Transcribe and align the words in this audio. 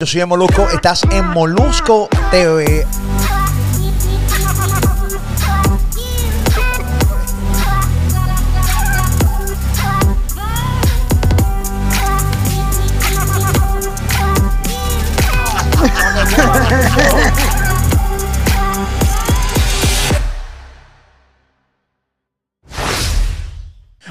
Yo 0.00 0.06
soy 0.06 0.20
en 0.20 0.28
Molusco, 0.28 0.68
estás 0.70 1.02
en 1.10 1.26
Molusco 1.26 2.08
TV. 2.30 2.86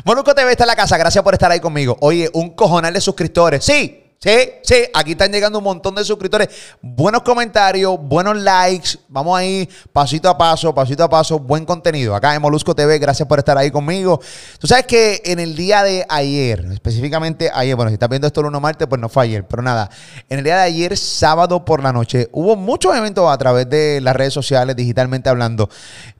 Molusco 0.03 0.35
TV 0.35 0.51
está 0.51 0.65
en 0.65 0.67
la 0.67 0.75
casa, 0.75 0.97
gracias 0.97 1.23
por 1.23 1.33
estar 1.33 1.49
ahí 1.49 1.61
conmigo. 1.61 1.95
Oye, 2.01 2.29
un 2.33 2.49
cojonal 2.55 2.93
de 2.93 2.99
suscriptores. 2.99 3.63
Sí, 3.63 4.06
Sí, 4.19 4.31
sí, 4.63 4.75
aquí 4.95 5.11
están 5.11 5.31
llegando 5.31 5.59
un 5.59 5.63
montón 5.63 5.93
de 5.93 6.03
suscriptores. 6.03 6.49
Buenos 6.81 7.21
comentarios, 7.21 7.99
buenos 8.01 8.35
likes. 8.35 8.97
Vamos 9.07 9.37
ahí 9.37 9.69
pasito 9.93 10.27
a 10.27 10.35
paso, 10.35 10.73
pasito 10.73 11.03
a 11.03 11.09
paso. 11.09 11.37
Buen 11.37 11.65
contenido. 11.65 12.15
Acá 12.15 12.33
en 12.33 12.41
Molusco 12.41 12.73
TV, 12.73 12.97
gracias 12.97 13.27
por 13.27 13.37
estar 13.37 13.55
ahí 13.59 13.69
conmigo. 13.69 14.19
Tú 14.57 14.65
sabes 14.65 14.87
que 14.87 15.21
en 15.23 15.39
el 15.39 15.55
día 15.55 15.83
de 15.83 16.03
ayer, 16.09 16.65
específicamente 16.73 17.51
ayer, 17.53 17.75
bueno, 17.75 17.89
si 17.89 17.93
estás 17.93 18.09
viendo 18.09 18.25
esto 18.25 18.39
el 18.39 18.47
1 18.47 18.59
martes, 18.59 18.87
pues 18.87 18.99
no 18.99 19.07
fue 19.07 19.25
ayer, 19.25 19.45
pero 19.45 19.61
nada. 19.61 19.87
En 20.29 20.39
el 20.39 20.43
día 20.43 20.55
de 20.55 20.63
ayer, 20.63 20.97
sábado 20.97 21.63
por 21.63 21.83
la 21.83 21.93
noche, 21.93 22.27
hubo 22.31 22.55
muchos 22.55 22.95
eventos 22.95 23.31
a 23.31 23.37
través 23.37 23.69
de 23.69 24.01
las 24.01 24.15
redes 24.15 24.33
sociales, 24.33 24.75
digitalmente 24.75 25.29
hablando. 25.29 25.69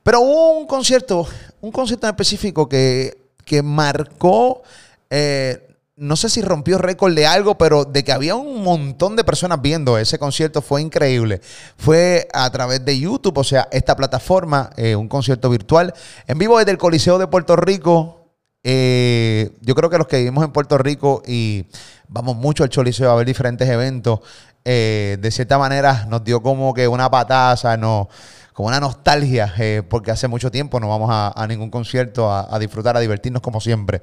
Pero 0.04 0.22
hubo 0.22 0.60
un 0.60 0.68
concierto, 0.68 1.28
un 1.62 1.72
concierto 1.72 2.06
en 2.06 2.12
específico 2.12 2.70
que, 2.70 3.32
que 3.44 3.64
marcó. 3.64 4.62
Eh, 5.10 5.67
no 5.98 6.16
sé 6.16 6.30
si 6.30 6.44
rompió 6.44 6.78
récord 6.78 7.16
de 7.16 7.26
algo, 7.26 7.58
pero 7.58 7.84
de 7.84 8.04
que 8.04 8.12
había 8.12 8.36
un 8.36 8.64
montón 8.64 9.16
de 9.16 9.24
personas 9.24 9.62
viendo 9.62 9.98
ese 9.98 10.20
concierto 10.20 10.62
fue 10.62 10.82
increíble. 10.82 11.42
Fue 11.76 12.28
a 12.34 12.50
través 12.52 12.86
de 12.86 13.00
YouTube, 13.00 13.40
o 13.40 13.44
sea, 13.44 13.68
esta 13.72 13.96
plataforma, 13.96 14.70
eh, 14.78 14.96
un 14.96 15.08
concierto 15.08 15.50
virtual 15.50 15.94
en 16.28 16.38
vivo 16.38 16.60
desde 16.60 16.72
el 16.72 16.78
Coliseo 16.78 17.18
de 17.18 17.26
Puerto 17.26 17.56
Rico. 17.56 18.28
Eh, 18.64 19.52
yo 19.62 19.74
creo 19.74 19.90
que 19.90 19.98
los 19.98 20.08
que 20.08 20.18
vivimos 20.18 20.46
en 20.46 20.52
Puerto 20.52 20.78
Rico 20.78 21.24
y 21.26 21.66
vamos 22.08 22.36
mucho 22.36 22.64
al 22.64 22.70
Coliseo 22.70 23.10
a 23.10 23.16
ver 23.16 23.26
diferentes 23.26 23.68
eventos, 23.68 24.20
eh, 24.66 25.18
de 25.20 25.32
cierta 25.32 25.58
manera 25.58 26.06
nos 26.08 26.24
dio 26.24 26.44
como 26.44 26.76
que 26.76 26.88
una 26.88 27.10
pataza, 27.10 27.76
no 27.76 28.08
como 28.54 28.70
una 28.70 28.80
nostalgia, 28.80 29.54
porque 29.88 30.10
hace 30.10 30.28
mucho 30.28 30.50
tiempo 30.50 30.80
no 30.80 30.90
vamos 30.90 31.10
a, 31.12 31.46
ningún 31.48 31.70
concierto 31.70 32.32
a 32.32 32.58
disfrutar, 32.58 32.98
a 32.98 33.00
divertirnos 33.00 33.44
como 33.44 33.62
siempre. 33.62 34.02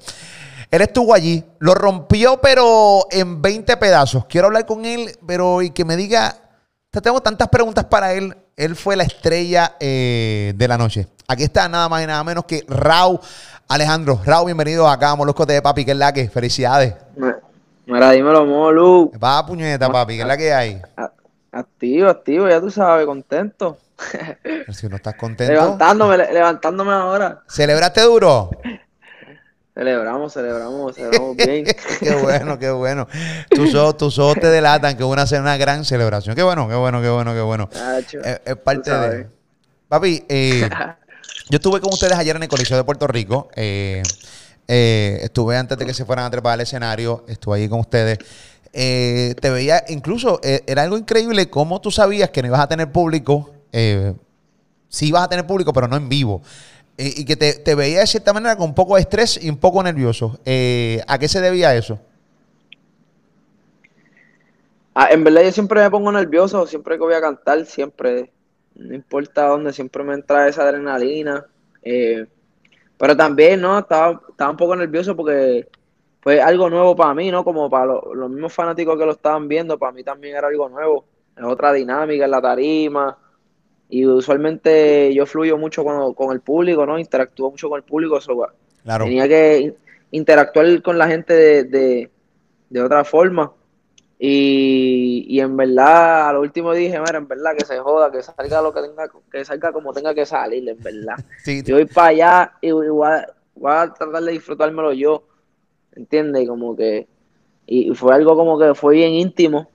Él 0.75 0.83
estuvo 0.83 1.14
allí, 1.14 1.44
lo 1.61 1.72
rompió, 1.72 2.41
pero 2.41 3.06
en 3.12 3.41
20 3.41 3.77
pedazos. 3.77 4.25
Quiero 4.25 4.48
hablar 4.48 4.67
con 4.67 4.84
él, 4.84 5.08
pero 5.25 5.62
y 5.62 5.70
que 5.70 5.84
me 5.84 5.94
diga. 5.94 6.34
Tengo 6.91 7.20
tantas 7.20 7.47
preguntas 7.47 7.84
para 7.84 8.12
él. 8.12 8.36
Él 8.56 8.75
fue 8.75 8.97
la 8.97 9.05
estrella 9.05 9.77
eh, 9.78 10.52
de 10.56 10.67
la 10.67 10.77
noche. 10.77 11.06
Aquí 11.28 11.45
está 11.45 11.69
nada 11.69 11.89
más 11.89 12.02
y 12.02 12.08
nada 12.08 12.25
menos 12.25 12.45
que 12.45 12.64
Raúl 12.67 13.20
Alejandro. 13.69 14.20
Raúl, 14.25 14.47
bienvenido 14.47 14.89
acá 14.89 15.11
a 15.11 15.14
Molusco 15.14 15.47
de 15.47 15.62
Papi, 15.62 15.84
que 15.84 15.92
es 15.92 15.97
la 15.97 16.12
que. 16.12 16.28
Felicidades. 16.28 16.95
Mira, 17.86 18.11
dímelo, 18.11 18.45
Molu. 18.45 19.12
Va, 19.22 19.47
puñeta, 19.47 19.89
papi, 19.89 20.17
¿qué 20.17 20.22
es 20.22 20.27
la 20.27 20.36
que 20.36 20.52
hay? 20.52 20.83
Activo, 21.52 22.08
activo, 22.08 22.48
ya 22.48 22.61
tú 22.61 22.72
sabes, 22.72 23.06
contento. 23.06 23.78
Si 24.72 24.89
no 24.89 24.97
estás 24.97 25.14
contento. 25.20 25.52
Levantándome, 25.52 26.17
levantándome 26.17 26.92
ahora. 26.92 27.45
¿Celebraste 27.47 28.00
duro? 28.00 28.50
Celebramos, 29.75 30.33
celebramos, 30.33 30.94
celebramos 30.94 31.36
bien. 31.36 31.64
qué 32.00 32.14
bueno, 32.14 32.56
qué 32.61 32.70
bueno. 32.70 33.08
Tus 33.50 33.75
ojos, 33.75 33.97
tus 33.97 34.19
ojos 34.20 34.39
te 34.41 34.47
delatan 34.47 34.97
que 34.97 35.03
van 35.03 35.19
a 35.19 35.27
ser 35.27 35.41
una 35.41 35.56
gran 35.56 35.84
celebración. 35.84 36.36
Qué 36.36 36.44
bueno, 36.44 36.69
qué 36.69 36.77
bueno, 36.77 37.03
qué 37.03 37.08
bueno, 37.08 37.34
qué 37.34 37.41
bueno. 37.41 37.69
es, 38.22 38.56
parte 38.56 38.92
de... 38.92 39.27
Papi, 39.89 40.25
eh, 40.28 40.69
yo 41.50 41.56
estuve 41.56 41.80
con 41.80 41.92
ustedes 41.92 42.12
ayer 42.12 42.36
en 42.36 42.45
el 42.45 42.48
Coliseo 42.48 42.77
de 42.77 42.84
Puerto 42.84 43.08
Rico. 43.08 43.48
Eh, 43.56 44.05
eh, 44.68 45.18
estuve 45.23 45.57
antes 45.57 45.77
de 45.77 45.84
que 45.84 45.92
se 45.92 46.05
fueran 46.05 46.27
a 46.27 46.30
trepar 46.30 46.52
al 46.52 46.61
escenario. 46.61 47.24
Estuve 47.27 47.57
ahí 47.57 47.68
con 47.68 47.80
ustedes. 47.80 48.18
te 48.70 49.51
veía, 49.51 49.83
incluso, 49.89 50.39
era 50.45 50.83
algo 50.83 50.96
increíble 50.96 51.51
cómo 51.51 51.80
tú 51.80 51.90
sabías 51.90 52.30
que 52.30 52.42
no 52.42 52.48
ibas 52.48 52.61
a 52.61 52.68
tener 52.68 52.92
público. 52.92 53.51
sí 53.73 55.08
ibas 55.08 55.24
a 55.24 55.29
tener 55.29 55.48
público, 55.48 55.73
pero 55.73 55.89
no 55.89 55.96
en 55.96 56.08
vivo. 56.08 56.42
Eh, 56.97 57.13
y 57.17 57.25
que 57.25 57.37
te, 57.37 57.75
veía 57.75 58.01
de 58.01 58.07
cierta 58.07 58.33
manera 58.33 58.57
con 58.57 58.69
un 58.69 58.75
poco 58.75 58.95
de 58.95 59.01
estrés 59.01 59.43
y 59.43 59.51
un 59.51 59.57
poco 59.57 59.83
nervioso. 59.83 60.39
Eh, 60.45 61.03
¿A 61.09 61.19
qué 61.19 61.29
se 61.29 61.41
debía 61.41 61.75
eso? 61.75 61.99
Ah, 64.95 65.09
en 65.11 65.25
verdad 65.25 65.43
yo 65.43 65.51
siempre 65.51 65.81
me 65.83 65.91
pongo 65.91 66.13
nervioso, 66.13 66.67
siempre 66.67 66.95
que 66.97 67.03
voy 67.03 67.15
a 67.15 67.21
cantar, 67.21 67.67
siempre, 67.67 68.31
no 68.77 68.95
importa 68.95 69.49
dónde, 69.49 69.73
siempre 69.73 70.05
me 70.05 70.15
entra 70.15 70.47
esa 70.47 70.63
adrenalina. 70.63 71.45
Eh, 71.83 72.27
pero 72.97 73.17
también, 73.17 73.61
¿no? 73.61 73.77
Estaba, 73.77 74.21
estaba 74.29 74.53
un 74.53 74.57
poco 74.57 74.77
nervioso 74.77 75.17
porque 75.17 75.69
fue 76.21 76.41
algo 76.41 76.71
nuevo 76.71 76.95
para 76.95 77.13
mí, 77.13 77.29
¿no? 77.31 77.45
Como 77.45 77.69
para 77.69 77.87
los 77.87 78.31
mismos 78.31 78.53
fanáticos 78.53 78.97
que 78.97 79.05
lo 79.05 79.13
estaban 79.13 79.49
viendo, 79.49 79.77
para 79.79 79.91
mí 79.91 80.05
también 80.05 80.37
era 80.37 80.47
algo 80.47 80.69
nuevo. 80.69 81.05
Es 81.37 81.43
otra 81.43 81.73
dinámica 81.73 82.25
en 82.27 82.31
la 82.31 82.41
tarima, 82.41 83.19
y 83.95 84.05
usualmente 84.05 85.15
yo 85.15 85.25
fluyo 85.25 85.57
mucho 85.57 85.85
con, 85.85 86.33
el 86.33 86.41
público, 86.41 86.85
¿no? 86.85 86.99
Interactúo 86.99 87.53
mucho 87.53 87.69
con 87.69 87.77
el 87.77 87.85
público. 87.85 88.19
Tenía 88.85 89.29
que 89.29 89.77
interactuar 90.11 90.83
con 90.83 90.99
la 90.99 91.07
gente 91.07 91.63
de, 91.63 92.11
otra 92.83 93.05
forma. 93.05 93.53
Y, 94.19 95.39
en 95.39 95.57
verdad, 95.57 96.29
a 96.29 96.33
lo 96.33 96.41
último 96.41 96.73
dije, 96.73 96.99
mira, 96.99 97.19
en 97.19 97.29
verdad, 97.29 97.53
que 97.57 97.65
se 97.65 97.79
joda, 97.79 98.11
que 98.11 98.21
salga 98.21 98.61
lo 98.61 98.75
que 98.75 98.81
tenga, 98.81 99.09
que 99.31 99.45
salga 99.45 99.71
como 99.71 99.93
tenga 99.93 100.13
que 100.13 100.27
salir, 100.27 100.69
en 100.69 100.83
verdad. 100.83 101.15
Yo 101.65 101.77
voy 101.77 101.85
para 101.85 102.09
allá 102.09 102.53
y, 102.61 102.73
voy, 102.73 103.07
a, 103.07 103.95
tratar 103.95 104.25
de 104.25 104.33
disfrutármelo 104.33 104.93
yo, 104.93 105.23
¿entiendes? 105.93 106.43
Y 106.43 106.47
como 106.49 106.75
que, 106.75 107.07
y 107.65 107.95
fue 107.95 108.13
algo 108.13 108.35
como 108.35 108.59
que 108.59 108.75
fue 108.75 108.97
bien 108.97 109.13
íntimo, 109.13 109.71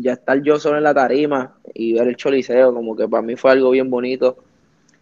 ya 0.00 0.12
estar 0.12 0.40
yo 0.42 0.58
solo 0.58 0.78
en 0.78 0.84
la 0.84 0.94
tarima 0.94 1.54
y 1.74 1.94
ver 1.94 2.08
el 2.08 2.16
choliseo, 2.16 2.74
como 2.74 2.96
que 2.96 3.08
para 3.08 3.22
mí 3.22 3.36
fue 3.36 3.52
algo 3.52 3.70
bien 3.70 3.90
bonito. 3.90 4.36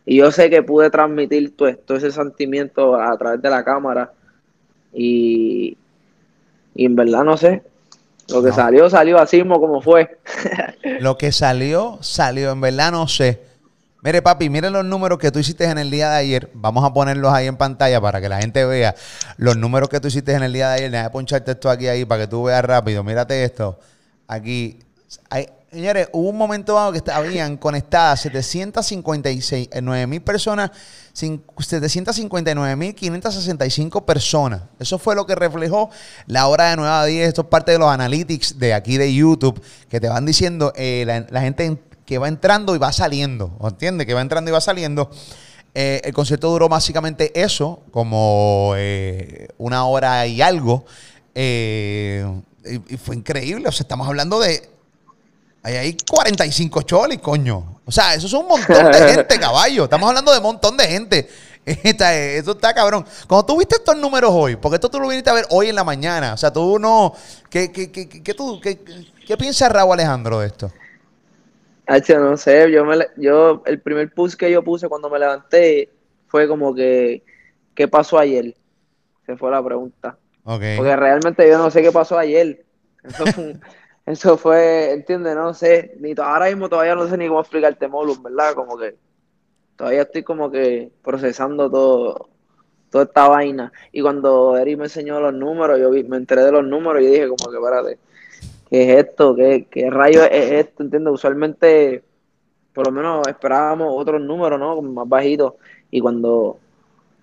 Y 0.07 0.17
yo 0.17 0.31
sé 0.31 0.51
que 0.51 0.63
pude 0.63 0.91
transmitir 0.91 1.57
todo, 1.57 1.69
ese 1.69 2.11
sentimiento 2.11 2.97
a 2.97 3.17
través 3.17 3.43
de 3.43 3.51
la 3.51 3.65
cámara. 3.65 4.13
Y, 4.93 5.77
en 6.75 6.97
verdad 6.97 7.25
no 7.25 7.37
sé. 7.37 7.63
Lo 8.29 8.43
que 8.43 8.53
salió, 8.53 8.89
salió 8.89 9.19
así 9.19 9.43
como 9.43 9.81
fue. 9.83 10.19
Lo 11.01 11.19
que 11.19 11.33
salió, 11.33 11.99
salió. 12.01 12.53
En 12.53 12.61
verdad 12.61 12.93
no 12.93 13.09
sé. 13.09 13.41
Mire, 14.03 14.23
papi, 14.23 14.49
mire 14.49 14.71
los 14.71 14.85
números 14.85 15.19
que 15.19 15.31
tú 15.31 15.41
hiciste 15.41 15.65
en 15.65 15.77
el 15.77 15.91
día 15.91 16.09
de 16.11 16.17
ayer. 16.17 16.51
Vamos 16.55 16.85
a 16.85 16.93
ponerlos 16.95 17.35
ahí 17.35 17.47
en 17.47 17.57
pantalla 17.57 18.01
para 18.01 18.21
que 18.21 18.31
la 18.31 18.41
gente 18.41 18.65
vea 18.65 18.95
los 19.37 19.57
números 19.59 19.91
que 19.91 20.01
tú 20.01 20.09
hiciste 20.09 20.33
en 20.33 20.43
el 20.43 20.53
día 20.55 20.71
de 20.71 20.75
ayer. 20.77 20.91
Déjame 20.91 21.11
poncharte 21.11 21.51
esto 21.51 21.69
aquí 21.69 21.87
ahí 21.87 22.07
para 22.07 22.23
que 22.23 22.29
tú 22.29 22.45
veas 22.45 22.65
rápido. 22.65 23.05
Mírate 23.05 23.45
esto. 23.45 23.79
Aquí. 24.31 24.79
Señores, 25.73 26.09
hubo 26.13 26.31
un 26.31 26.39
momento 26.39 26.75
dado 26.75 26.93
que 26.93 27.03
habían 27.11 27.57
conectadas 27.57 28.21
756, 28.21 29.71
9 29.83 30.07
mil 30.07 30.23
personas, 30.23 30.71
759.565 31.15 34.05
personas. 34.05 34.63
Eso 34.79 34.99
fue 34.99 35.17
lo 35.17 35.27
que 35.27 35.35
reflejó 35.35 35.91
la 36.27 36.47
hora 36.47 36.71
de 36.71 36.77
9 36.77 36.93
a 36.93 37.05
10. 37.05 37.29
Esto 37.29 37.41
es 37.43 37.49
parte 37.49 37.73
de 37.73 37.79
los 37.79 37.89
analytics 37.89 38.61
de 38.61 38.73
aquí 38.73 38.99
de 38.99 39.13
YouTube 39.13 39.61
que 39.89 39.99
te 39.99 40.09
van 40.09 40.25
diciendo 40.27 40.73
eh, 40.77 41.05
la, 41.29 41.41
gente 41.41 41.77
que 42.07 42.19
va 42.19 42.29
entrando 42.29 42.77
y 42.77 42.79
va 42.79 42.93
saliendo. 42.93 43.59
¿Entiendes? 43.63 44.07
Que 44.07 44.15
va 44.15 44.21
entrando 44.21 44.49
y 44.51 44.53
va 44.53 44.61
saliendo. 44.61 45.11
Eh, 45.75 46.03
el 46.05 46.13
concierto 46.13 46.51
duró 46.51 46.69
básicamente 46.69 47.33
eso, 47.41 47.83
como 47.91 48.75
eh, 48.77 49.49
una 49.59 49.87
hora 49.87 50.25
y 50.27 50.41
algo. 50.41 50.85
Eh, 51.35 52.25
y, 52.65 52.97
fue 52.97 53.17
increíble. 53.17 53.69
O 53.69 53.73
sea, 53.73 53.85
estamos 53.85 54.07
hablando 54.07 54.39
de. 54.41 54.69
Ahí 55.63 55.77
hay 55.77 55.97
45 56.09 56.83
cholis, 56.83 57.19
coño. 57.19 57.81
O 57.85 57.93
sea, 57.93 58.15
eso 58.15 58.27
es 58.27 58.33
un 58.33 58.47
montón 58.47 58.91
de 58.93 58.99
gente, 59.15 59.39
caballo. 59.39 59.85
Estamos 59.85 60.09
hablando 60.09 60.33
de 60.33 60.39
un 60.39 60.45
montón 60.45 60.77
de 60.77 60.85
gente. 60.85 61.29
eso 61.65 62.53
está 62.53 62.73
cabrón. 62.73 63.05
Cuando 63.29 63.45
tú 63.45 63.59
viste 63.59 63.77
estos 63.77 63.97
números 63.97 64.31
hoy, 64.33 64.57
porque 64.57 64.77
esto 64.77 64.89
tú 64.89 64.99
lo 64.99 65.09
viniste 65.09 65.29
a 65.31 65.35
ver 65.35 65.47
hoy 65.51 65.69
en 65.69 65.75
la 65.75 65.85
mañana. 65.85 66.35
O 66.35 66.37
sea, 66.37 66.53
tú 66.53 66.79
no. 66.79 67.15
¿Qué, 67.51 67.71
qué, 67.71 67.91
qué, 67.91 68.09
qué 68.09 68.35
tú, 68.35 68.61
qué, 68.61 68.79
qué 69.27 69.37
piensa 69.37 69.69
Raúl 69.69 69.95
Alejandro 69.95 70.41
de 70.41 70.47
esto? 70.47 70.73
H, 71.91 72.15
no 72.19 72.37
sé, 72.37 72.71
yo, 72.71 72.85
me, 72.85 72.97
yo 73.17 73.63
el 73.67 73.81
primer 73.81 74.13
push 74.15 74.35
que 74.35 74.49
yo 74.49 74.63
puse 74.63 74.89
cuando 74.89 75.11
me 75.11 75.19
levanté 75.19 75.91
fue 76.29 76.47
como 76.47 76.73
que, 76.73 77.25
¿qué 77.75 77.89
pasó 77.89 78.17
ayer? 78.17 78.55
Se 79.27 79.37
fue 79.37 79.51
la 79.51 79.63
pregunta. 79.63 80.17
Porque 80.45 80.97
realmente 80.97 81.49
yo 81.49 81.59
no 81.59 81.71
sé 81.71 81.83
qué 81.83 81.93
pasó 81.93 82.19
ayer. 82.19 82.65
Eso 83.05 83.27
fue, 83.27 83.57
eso 84.07 84.37
fue 84.37 84.93
¿entiendes? 84.93 85.35
No 85.35 85.55
sé. 85.55 85.97
Ni 86.01 86.15
ahora 86.17 86.47
mismo 86.47 86.69
todavía 86.69 86.95
no 86.95 87.09
sé 87.09 87.17
ni 87.17 87.29
cómo 87.29 87.41
explicarte 87.41 87.89
Molum, 87.89 88.23
¿verdad? 88.23 88.55
Como 88.55 88.77
que 88.79 88.97
todavía 89.77 90.03
estoy 90.03 90.23
como 90.23 90.51
que 90.51 90.91
procesando 91.03 91.71
todo 91.71 92.31
toda 92.91 93.05
esta 93.05 93.29
vaina. 93.29 93.73
Y 93.93 94.03
cuando 94.03 94.57
Eri 94.57 94.77
me 94.77 94.85
enseñó 94.85 95.21
los 95.21 95.33
números, 95.33 95.79
yo 95.79 95.91
me 95.91 96.17
enteré 96.17 96.43
de 96.43 96.53
los 96.53 96.65
números 96.65 97.03
y 97.03 97.07
dije 97.07 97.29
como 97.29 97.51
que, 97.51 97.57
espérate, 97.57 97.99
¿qué 98.69 98.83
es 98.83 99.07
esto? 99.07 99.35
¿Qué, 99.35 99.67
qué 99.71 99.91
rayo 99.91 100.25
es 100.25 100.67
esto? 100.67 100.83
¿Entiendes? 100.83 101.15
Usualmente, 101.15 102.03
por 102.75 102.87
lo 102.87 102.93
menos 102.93 103.27
esperábamos 103.29 103.95
otros 103.97 104.21
números, 104.21 104.59
¿no? 104.59 104.83
Más 104.83 105.09
bajitos. 105.09 105.55
Y 105.91 106.01
cuando, 106.01 106.59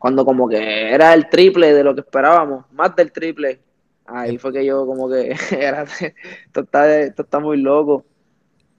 cuando 0.08 0.24
como 0.24 0.48
que 0.48 0.94
era 0.94 1.14
el 1.14 1.28
triple 1.28 1.74
de 1.74 1.84
lo 1.84 1.94
que 1.94 2.00
esperábamos, 2.00 2.64
más 2.72 2.96
del 2.96 3.12
triple, 3.12 3.60
ahí 4.06 4.38
fue 4.38 4.54
que 4.54 4.66
yo 4.66 4.86
como 4.86 5.10
que 5.10 5.36
era, 5.52 5.84
esto 5.84 6.62
está, 6.62 6.98
esto 7.00 7.24
está 7.24 7.40
muy 7.42 7.58
loco. 7.58 8.06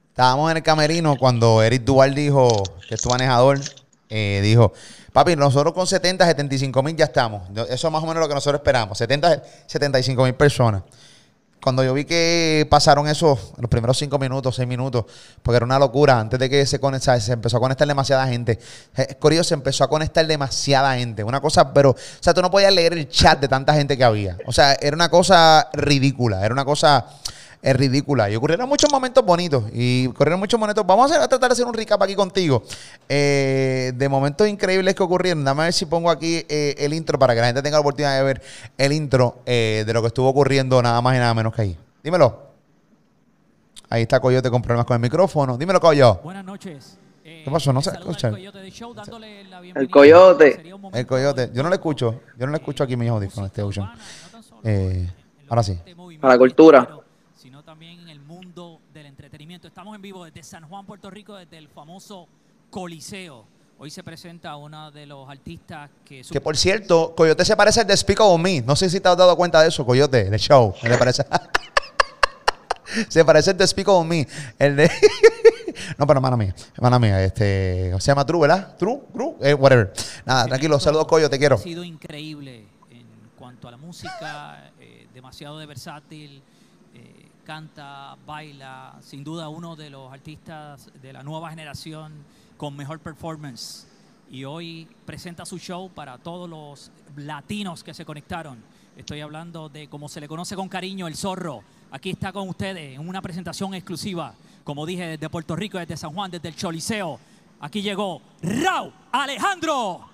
Estábamos 0.09 0.51
en 0.51 0.57
el 0.57 0.63
camerino 0.63 1.17
cuando 1.19 1.63
Eric 1.63 1.83
Duval 1.83 2.15
dijo, 2.15 2.63
que 2.89 2.95
es 2.95 3.03
tu 3.03 3.11
manejador, 3.11 3.59
eh, 4.09 4.41
dijo, 4.43 4.73
papi, 5.13 5.37
nosotros 5.37 5.75
con 5.75 5.87
70, 5.87 6.25
75 6.25 6.83
mil 6.83 6.97
ya 6.97 7.05
estamos. 7.05 7.43
Eso 7.69 7.89
es 7.89 7.93
más 7.93 8.03
o 8.03 8.07
menos 8.07 8.23
lo 8.23 8.29
que 8.29 8.35
nosotros 8.35 8.61
esperamos, 8.61 8.97
70, 8.97 9.43
75 9.67 10.25
mil 10.25 10.35
personas. 10.35 10.83
Cuando 11.63 11.83
yo 11.83 11.93
vi 11.93 12.05
que 12.05 12.67
pasaron 12.71 13.09
esos, 13.09 13.53
los 13.59 13.69
primeros 13.69 13.99
cinco 13.99 14.19
minutos, 14.19 14.55
seis 14.55 14.69
minutos, 14.69 15.05
porque 15.43 15.57
era 15.57 15.67
una 15.67 15.79
locura, 15.79 16.19
antes 16.19 16.39
de 16.39 16.49
que 16.49 16.65
se 16.67 16.79
conectara, 16.79 17.19
se 17.21 17.33
empezó 17.33 17.57
a 17.57 17.61
conectar 17.61 17.87
demasiada 17.87 18.27
gente. 18.29 18.59
Eh, 18.97 19.17
Corillo 19.19 19.43
se 19.43 19.55
empezó 19.55 19.85
a 19.85 19.89
conectar 19.89 20.27
demasiada 20.27 20.97
gente. 20.97 21.25
Una 21.25 21.41
cosa, 21.41 21.73
pero, 21.73 21.91
o 21.91 21.97
sea, 22.21 22.33
tú 22.33 22.43
no 22.43 22.51
podías 22.51 22.73
leer 22.73 22.93
el 22.93 23.09
chat 23.09 23.41
de 23.41 23.49
tanta 23.49 23.75
gente 23.75 23.97
que 23.97 24.05
había. 24.05 24.39
O 24.47 24.53
sea, 24.53 24.75
era 24.75 24.95
una 24.95 25.09
cosa 25.09 25.69
ridícula, 25.73 26.45
era 26.45 26.53
una 26.53 26.65
cosa 26.65 27.07
es 27.61 27.77
ridícula. 27.77 28.31
Y 28.31 28.37
ocurrieron 28.37 28.69
muchos 28.69 28.91
momentos 28.91 29.25
bonitos. 29.25 29.65
Y 29.73 30.07
ocurrieron 30.07 30.41
muchos 30.41 30.59
momentos. 30.59 30.87
Vamos 30.87 31.11
a, 31.11 31.15
hacer, 31.15 31.25
a 31.25 31.29
tratar 31.29 31.51
de 31.51 31.53
hacer 31.55 31.67
un 31.67 31.75
recap 31.75 32.03
aquí 32.03 32.15
contigo. 32.15 32.63
eh, 33.09 33.93
de 33.95 34.09
momentos 34.09 34.47
increíbles 34.49 34.95
que 34.95 35.03
ocurrieron. 35.03 35.45
Dame 35.45 35.63
a 35.63 35.65
ver 35.65 35.73
si 35.73 35.87
pongo 35.87 36.11
aquí 36.11 36.45
eh, 36.49 36.75
el 36.79 36.93
intro 36.95 37.19
para 37.19 37.35
que 37.35 37.41
la 37.41 37.47
gente 37.47 37.63
tenga 37.63 37.77
la 37.77 37.81
oportunidad 37.81 38.17
de 38.17 38.23
ver 38.23 38.43
el 38.77 38.93
intro 38.93 39.39
eh, 39.47 39.85
de 39.87 39.93
lo 39.93 40.01
que 40.03 40.09
estuvo 40.09 40.29
ocurriendo 40.29 40.81
nada 40.83 41.01
más 41.01 41.17
y 41.17 41.19
nada 41.19 41.35
menos 41.35 41.55
que 41.55 41.63
ahí. 41.63 41.79
Dímelo. 42.03 42.49
Ahí 43.91 44.03
está 44.03 44.21
Coyote 44.21 44.51
con 44.51 44.61
problemas 44.61 44.85
con 44.87 44.95
el 44.97 45.01
micrófono. 45.01 45.57
Dímelo, 45.57 45.81
Coyo. 45.81 46.21
Buenas 46.23 46.45
noches. 46.45 46.99
¿Qué 47.25 47.51
pasó? 47.51 47.73
No 47.73 47.81
se 47.83 47.91
escucha. 47.91 48.31
Coyote 48.31 48.59
de 48.59 48.71
Show, 48.71 48.93
dándole 48.95 49.45
la 49.45 49.61
El. 49.61 49.89
Coyote. 49.91 50.73
El 50.93 51.07
Coyote. 51.07 51.51
Yo 51.55 51.63
no 51.63 51.69
le 51.69 51.77
escucho. 51.77 52.21
Yo 52.37 52.47
no 52.47 52.53
le 52.53 52.59
escucho 52.59 52.85
aquí 52.85 52.97
mis 52.97 53.09
audífonos, 53.09 53.49
este 53.49 53.63
Ocean. 53.63 53.91
Eh, 54.65 55.09
ahora 55.49 55.63
sí. 55.63 55.79
A 56.21 56.29
la 56.29 56.39
cultura. 56.39 56.81
guitarrero, 56.81 57.05
Sino 57.37 57.63
también 57.63 58.01
en 58.01 58.09
el 58.09 58.21
mundo 58.21 58.81
del 58.93 59.07
entretenimiento. 59.29 59.69
Estamos 59.69 59.95
en 59.95 60.01
vivo 60.01 60.25
desde 60.25 60.43
San 60.43 60.67
Juan, 60.67 60.87
Puerto 60.87 61.11
Rico, 61.11 61.37
desde 61.37 61.59
el 61.59 61.69
famoso 61.69 62.27
Coliseo. 62.71 63.45
Hoy 63.79 63.91
se 63.91 64.03
presenta 64.03 64.57
uno 64.57 64.91
de 64.91 65.05
los 65.05 65.29
artistas 65.29 65.91
que... 66.03 66.23
Que 66.23 66.41
por 66.41 66.57
cierto, 66.57 67.15
Coyote 67.15 67.45
se 67.45 67.55
parece 67.55 67.83
al 67.83 67.87
de 67.87 67.95
Speak 67.95 68.19
of 68.21 68.41
Me. 68.41 68.63
No 68.63 68.75
sé 68.75 68.89
si 68.89 69.01
te 69.01 69.09
has 69.09 69.19
dado 69.19 69.37
cuenta 69.37 69.61
de 69.61 69.69
eso, 69.69 69.85
Coyote, 69.85 70.31
del 70.31 70.41
show. 70.41 70.75
¿Qué 70.81 70.89
te 70.89 70.97
parece? 70.97 71.27
se 73.09 73.23
parece 73.23 73.51
al 73.51 73.59
de 73.59 73.67
Speak 73.67 73.87
of 73.89 74.07
Me. 74.07 74.27
El 74.59 74.77
de. 74.77 74.91
no, 75.99 76.07
pero 76.07 76.19
hermana 76.19 76.39
mía, 76.39 76.55
hermana 76.75 76.99
mía, 76.99 77.23
este. 77.23 77.93
Se 78.01 78.07
llama 78.07 78.25
True, 78.25 78.41
¿verdad? 78.41 78.77
True, 78.79 79.03
True, 79.13 79.35
eh, 79.43 79.53
whatever. 79.53 79.93
Nada, 80.25 80.47
tranquilo, 80.47 80.81
saludos, 80.81 81.07
Coyo, 81.07 81.29
te 81.29 81.39
quiero. 81.39 81.57
Ha 81.57 81.59
sido 81.59 81.85
increíble 81.85 82.65
en 82.91 83.07
cuanto 83.39 83.69
a 83.69 83.73
la 83.73 83.77
música, 83.77 84.73
eh, 84.81 85.07
demasiado 85.13 85.59
de 85.59 85.67
versátil, 85.67 86.43
canta, 87.49 88.15
baila, 88.27 88.97
sin 89.01 89.25
duda 89.25 89.49
uno 89.49 89.75
de 89.75 89.89
los 89.89 90.13
artistas 90.13 90.91
de 91.01 91.15
la 91.15 91.23
nueva 91.23 91.49
generación 91.49 92.13
con 92.59 92.77
mejor 92.77 93.01
performance. 93.01 93.87
Y 94.31 94.45
hoy 94.45 94.87
presenta 95.07 95.47
su 95.47 95.57
show 95.57 95.89
para 95.89 96.19
todos 96.19 96.47
los 96.47 96.91
latinos 97.17 97.83
que 97.83 97.95
se 97.95 98.05
conectaron. 98.05 98.59
Estoy 98.99 99.23
hablando 99.23 99.71
de 99.71 99.89
como 99.89 100.11
se 100.11 100.21
le 100.21 100.29
conoce 100.29 100.57
con 100.57 100.69
cariño, 100.69 101.07
el 101.07 101.17
zorro. 101.17 101.63
Aquí 101.91 102.11
está 102.11 102.33
con 102.33 102.51
ustedes 102.51 102.99
en 102.99 103.09
una 103.09 103.23
presentación 103.23 103.73
exclusiva. 103.73 104.35
Como 104.63 104.85
dije, 104.85 105.07
desde 105.07 105.31
Puerto 105.31 105.57
Rico, 105.57 105.79
desde 105.79 105.97
San 105.97 106.13
Juan, 106.13 106.31
desde 106.31 106.49
el 106.49 106.55
Choliseo. 106.55 107.19
Aquí 107.61 107.81
llegó 107.81 108.21
Rau 108.43 108.93
Alejandro. 109.11 110.07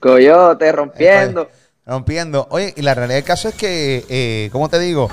Coyote 0.00 0.72
rompiendo. 0.72 1.46
Rompiendo. 1.90 2.46
Oye, 2.50 2.72
y 2.76 2.82
la 2.82 2.94
realidad 2.94 3.16
del 3.16 3.24
caso 3.24 3.48
es 3.48 3.56
que, 3.56 4.06
eh, 4.08 4.48
¿cómo 4.52 4.68
te 4.68 4.78
digo? 4.78 5.08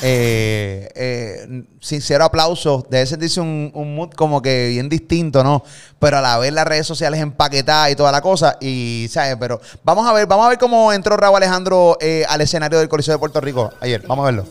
Eh, 0.00 0.88
eh, 0.94 1.64
sincero 1.78 2.24
aplauso. 2.24 2.86
Debe 2.88 3.04
sentirse 3.04 3.38
un, 3.42 3.70
un 3.74 3.94
mood 3.94 4.12
como 4.12 4.40
que 4.40 4.68
bien 4.68 4.88
distinto, 4.88 5.44
¿no? 5.44 5.62
Pero 5.98 6.16
a 6.16 6.20
la 6.22 6.38
vez 6.38 6.50
las 6.54 6.66
redes 6.66 6.86
sociales 6.86 7.20
empaquetadas 7.20 7.92
y 7.92 7.96
toda 7.96 8.10
la 8.10 8.22
cosa. 8.22 8.56
Y, 8.62 9.08
¿sabes? 9.10 9.36
Pero 9.38 9.60
vamos 9.84 10.08
a 10.08 10.14
ver, 10.14 10.26
vamos 10.26 10.46
a 10.46 10.48
ver 10.48 10.58
cómo 10.58 10.90
entró 10.94 11.18
Raúl 11.18 11.36
Alejandro 11.36 11.98
eh, 12.00 12.24
al 12.26 12.40
escenario 12.40 12.78
del 12.78 12.88
Coliseo 12.88 13.12
de 13.12 13.18
Puerto 13.18 13.38
Rico 13.42 13.70
ayer. 13.80 14.02
Vamos 14.08 14.22
a 14.22 14.26
verlo. 14.32 14.46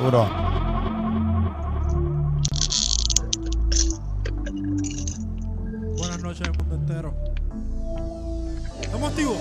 Duro. 0.00 0.26
Buenas 5.98 6.22
noches 6.22 6.48
al 6.48 6.56
mundo 6.56 6.74
entero. 6.74 7.14
¿Estamos 8.80 9.10
activos? 9.10 9.36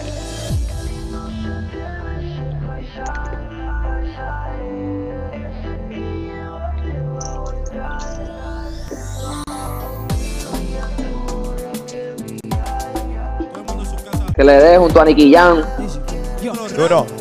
Todo 13.38 13.59
el 13.59 13.65
mundo 13.65 13.83
en 13.83 13.85
su 13.85 13.95
casa. 14.03 14.25
Que 14.35 14.44
le 14.44 14.53
dé 14.53 14.77
junto 14.77 15.00
a 15.00 15.06
Nicky 15.06 15.33
Jam. 15.33 15.63
Duro. 16.75 17.19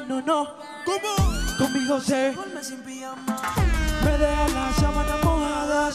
No, 0.00 0.06
no, 0.06 0.20
no. 0.22 0.48
¿Cómo? 0.84 1.56
Conmigo 1.58 2.00
se. 2.00 2.34
Me 4.04 4.18
deja 4.18 4.48
las 4.48 4.76
sábanas 4.76 5.24
mojadas 5.24 5.94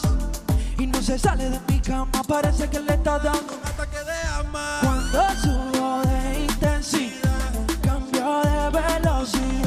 y 0.78 0.86
no 0.86 1.00
se 1.00 1.18
sale 1.18 1.48
de 1.50 1.60
mi 1.68 1.80
cama. 1.80 2.10
Parece 2.26 2.68
que 2.68 2.80
le 2.80 2.94
está 2.94 3.18
dando 3.18 3.54
Un 3.54 3.66
ataque 3.68 3.98
de 4.04 4.28
ama. 4.40 4.78
cuando 4.82 5.22
subo 5.40 6.02
de 6.02 6.40
intensidad. 6.40 7.52
Cambio 7.82 8.40
de 8.42 8.80
velocidad. 8.80 9.61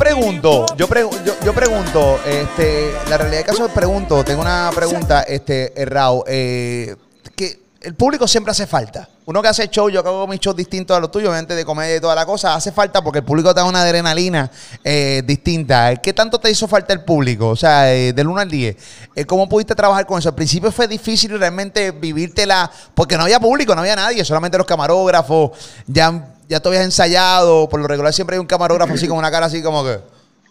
Pregunto, 0.00 0.64
yo, 0.76 0.88
pregu- 0.88 1.22
yo, 1.24 1.34
yo 1.44 1.52
pregunto, 1.52 2.18
este, 2.26 2.90
la 3.10 3.18
realidad 3.18 3.40
del 3.40 3.46
caso 3.46 3.66
es 3.66 3.72
pregunto, 3.72 4.24
tengo 4.24 4.40
una 4.40 4.70
pregunta, 4.74 5.22
este, 5.24 5.74
Raúl, 5.86 6.24
eh, 6.26 6.96
que 7.36 7.60
el 7.82 7.94
público 7.94 8.26
siempre 8.26 8.50
hace 8.50 8.66
falta. 8.66 9.06
Uno 9.26 9.42
que 9.42 9.48
hace 9.48 9.68
show, 9.68 9.90
yo 9.90 10.00
hago 10.00 10.26
mis 10.26 10.40
shows 10.40 10.56
distintos 10.56 10.96
a 10.96 11.00
los 11.00 11.10
tuyos, 11.10 11.28
obviamente 11.28 11.54
de 11.54 11.64
comedia 11.66 11.96
y 11.96 12.00
toda 12.00 12.14
la 12.14 12.24
cosa, 12.24 12.54
hace 12.54 12.72
falta 12.72 13.02
porque 13.04 13.18
el 13.18 13.24
público 13.26 13.52
te 13.54 13.60
da 13.60 13.64
una 13.66 13.82
adrenalina 13.82 14.50
eh, 14.82 15.22
distinta. 15.26 15.94
¿Qué 15.96 16.14
tanto 16.14 16.40
te 16.40 16.50
hizo 16.50 16.66
falta 16.66 16.94
el 16.94 17.04
público? 17.04 17.48
O 17.48 17.56
sea, 17.56 17.92
eh, 17.94 18.12
del 18.14 18.26
1 18.26 18.40
al 18.40 18.50
10. 18.50 18.76
eh, 19.14 19.24
¿Cómo 19.26 19.48
pudiste 19.50 19.74
trabajar 19.74 20.06
con 20.06 20.18
eso? 20.18 20.30
Al 20.30 20.34
principio 20.34 20.72
fue 20.72 20.88
difícil 20.88 21.38
realmente 21.38 21.90
vivírtela, 21.90 22.70
porque 22.94 23.16
no 23.18 23.24
había 23.24 23.38
público, 23.38 23.74
no 23.74 23.82
había 23.82 23.96
nadie, 23.96 24.24
solamente 24.24 24.56
los 24.58 24.66
camarógrafos, 24.66 25.50
ya, 25.86 26.34
ya 26.50 26.60
tú 26.60 26.68
habías 26.68 26.84
ensayado, 26.84 27.68
por 27.68 27.80
lo 27.80 27.88
regular 27.88 28.12
siempre 28.12 28.36
hay 28.36 28.40
un 28.40 28.46
camarógrafo 28.46 28.92
así 28.94 29.08
con 29.08 29.16
una 29.18 29.30
cara 29.30 29.46
así 29.46 29.62
como 29.62 29.84
que... 29.84 30.00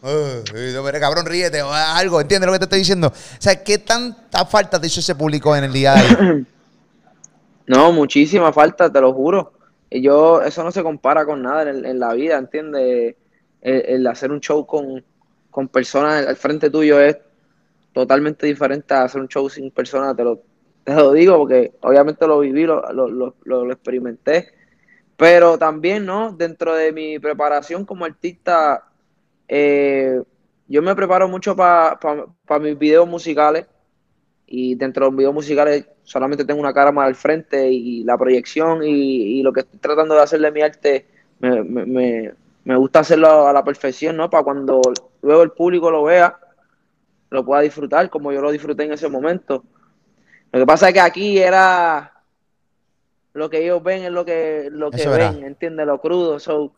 "Eh, 0.03 0.44
y 0.70 0.74
yo, 0.74 0.84
"Mira, 0.84 1.00
cabrón, 1.00 1.25
ríete 1.25 1.62
o 1.62 1.72
algo, 1.74 2.22
¿entiendes 2.22 2.48
lo 2.48 2.53
que 2.53 2.60
te 2.60 2.65
estoy 2.65 2.79
diciendo? 2.79 3.08
O 3.10 3.41
sea, 3.41 3.63
¿qué 3.63 3.77
tanta 3.79 4.46
falta 4.46 4.79
te 4.82 4.88
hizo 4.88 5.01
ese 5.01 5.15
público 5.15 5.56
en 5.56 5.65
el 5.65 5.74
día 5.74 5.94
de 5.94 6.00
ayer? 6.01 6.20
No, 7.68 7.91
muchísima 7.91 8.51
falta, 8.51 8.91
te 8.91 9.01
lo 9.01 9.13
juro. 9.13 9.53
Y 9.89 10.01
yo, 10.01 10.41
eso 10.41 10.63
no 10.63 10.72
se 10.72 10.84
compara 10.84 11.25
con 11.25 11.41
nada 11.41 11.70
en, 11.70 11.86
en 11.86 12.00
la 12.00 12.13
vida, 12.13 12.38
¿entiendes? 12.38 13.15
El, 13.62 13.82
el 13.88 14.08
hacer 14.08 14.32
un 14.32 14.39
show 14.39 14.65
con, 14.65 15.03
con 15.50 15.68
personas 15.68 16.25
al 16.27 16.36
frente 16.38 16.70
tuyo 16.70 17.00
es 17.00 17.18
totalmente 17.94 18.46
diferente 18.48 18.94
a 18.94 19.03
hacer 19.03 19.22
un 19.22 19.27
show 19.27 19.50
sin 19.50 19.72
personas, 19.72 20.15
te 20.15 20.24
lo, 20.24 20.41
te 20.84 20.94
lo 20.94 21.12
digo 21.12 21.38
porque 21.38 21.74
obviamente 21.82 22.25
lo 22.27 22.39
viví, 22.39 22.65
lo, 22.65 22.82
lo, 22.94 23.10
lo- 23.10 23.36
lo 23.65 23.72
experimenté, 23.74 24.50
Pero 25.20 25.60
también, 25.60 26.06
¿no? 26.06 26.32
Dentro 26.34 26.76
de 26.76 26.94
mi 26.94 27.20
preparación 27.20 27.86
como 27.86 28.06
artista, 28.06 28.86
eh, 29.48 30.22
yo 30.68 30.82
me 30.82 30.96
preparo 30.96 31.28
mucho 31.30 31.56
para 31.56 32.00
mis 32.62 32.78
videos 32.80 33.08
musicales. 33.08 33.68
Y 34.48 34.76
dentro 34.76 35.06
de 35.06 35.12
los 35.12 35.18
videos 35.18 35.34
musicales 35.36 35.88
solamente 36.04 36.46
tengo 36.46 36.60
una 36.62 36.74
cámara 36.74 37.08
al 37.08 37.16
frente 37.16 37.70
y 37.72 38.04
la 38.06 38.18
proyección 38.18 38.84
y, 38.84 39.40
y 39.40 39.44
lo 39.44 39.54
que 39.54 39.62
estoy 39.62 39.80
tratando 39.80 40.16
de 40.16 40.22
hacer 40.24 40.42
de 40.42 40.52
mi 40.52 40.62
arte 40.62 41.08
me, 41.40 41.64
me- 41.64 41.86
me- 41.86 42.34
me 42.66 42.78
gusta 42.78 43.00
hacerlo 43.02 43.48
a 43.48 43.54
la 43.54 43.64
perfección, 43.64 44.18
¿no? 44.18 44.30
Para 44.30 44.44
cuando 44.44 44.82
luego 45.24 45.44
el 45.44 45.52
público 45.52 45.92
lo 45.92 46.04
vea, 46.04 46.40
lo 47.30 47.46
pueda 47.46 47.62
disfrutar 47.62 48.10
como 48.10 48.32
yo 48.32 48.42
lo 48.42 48.52
disfruté 48.52 48.84
en 48.86 48.94
ese 48.94 49.10
momento. 49.10 49.64
Lo 50.52 50.60
que 50.62 50.66
pasa 50.66 50.90
es 50.90 50.94
que 50.94 51.00
aquí 51.02 51.40
era 51.40 52.19
lo 53.34 53.50
que 53.50 53.64
ellos 53.64 53.82
ven 53.84 54.04
es 54.04 54.12
lo 54.12 54.26
que, 54.26 54.70
lo 54.72 54.90
que 54.92 55.02
Eso 55.02 55.12
ven, 55.12 55.22
era. 55.38 55.48
¿entiendes? 55.48 55.86
Lo 55.86 56.00
crudo. 56.02 56.40
So, 56.40 56.72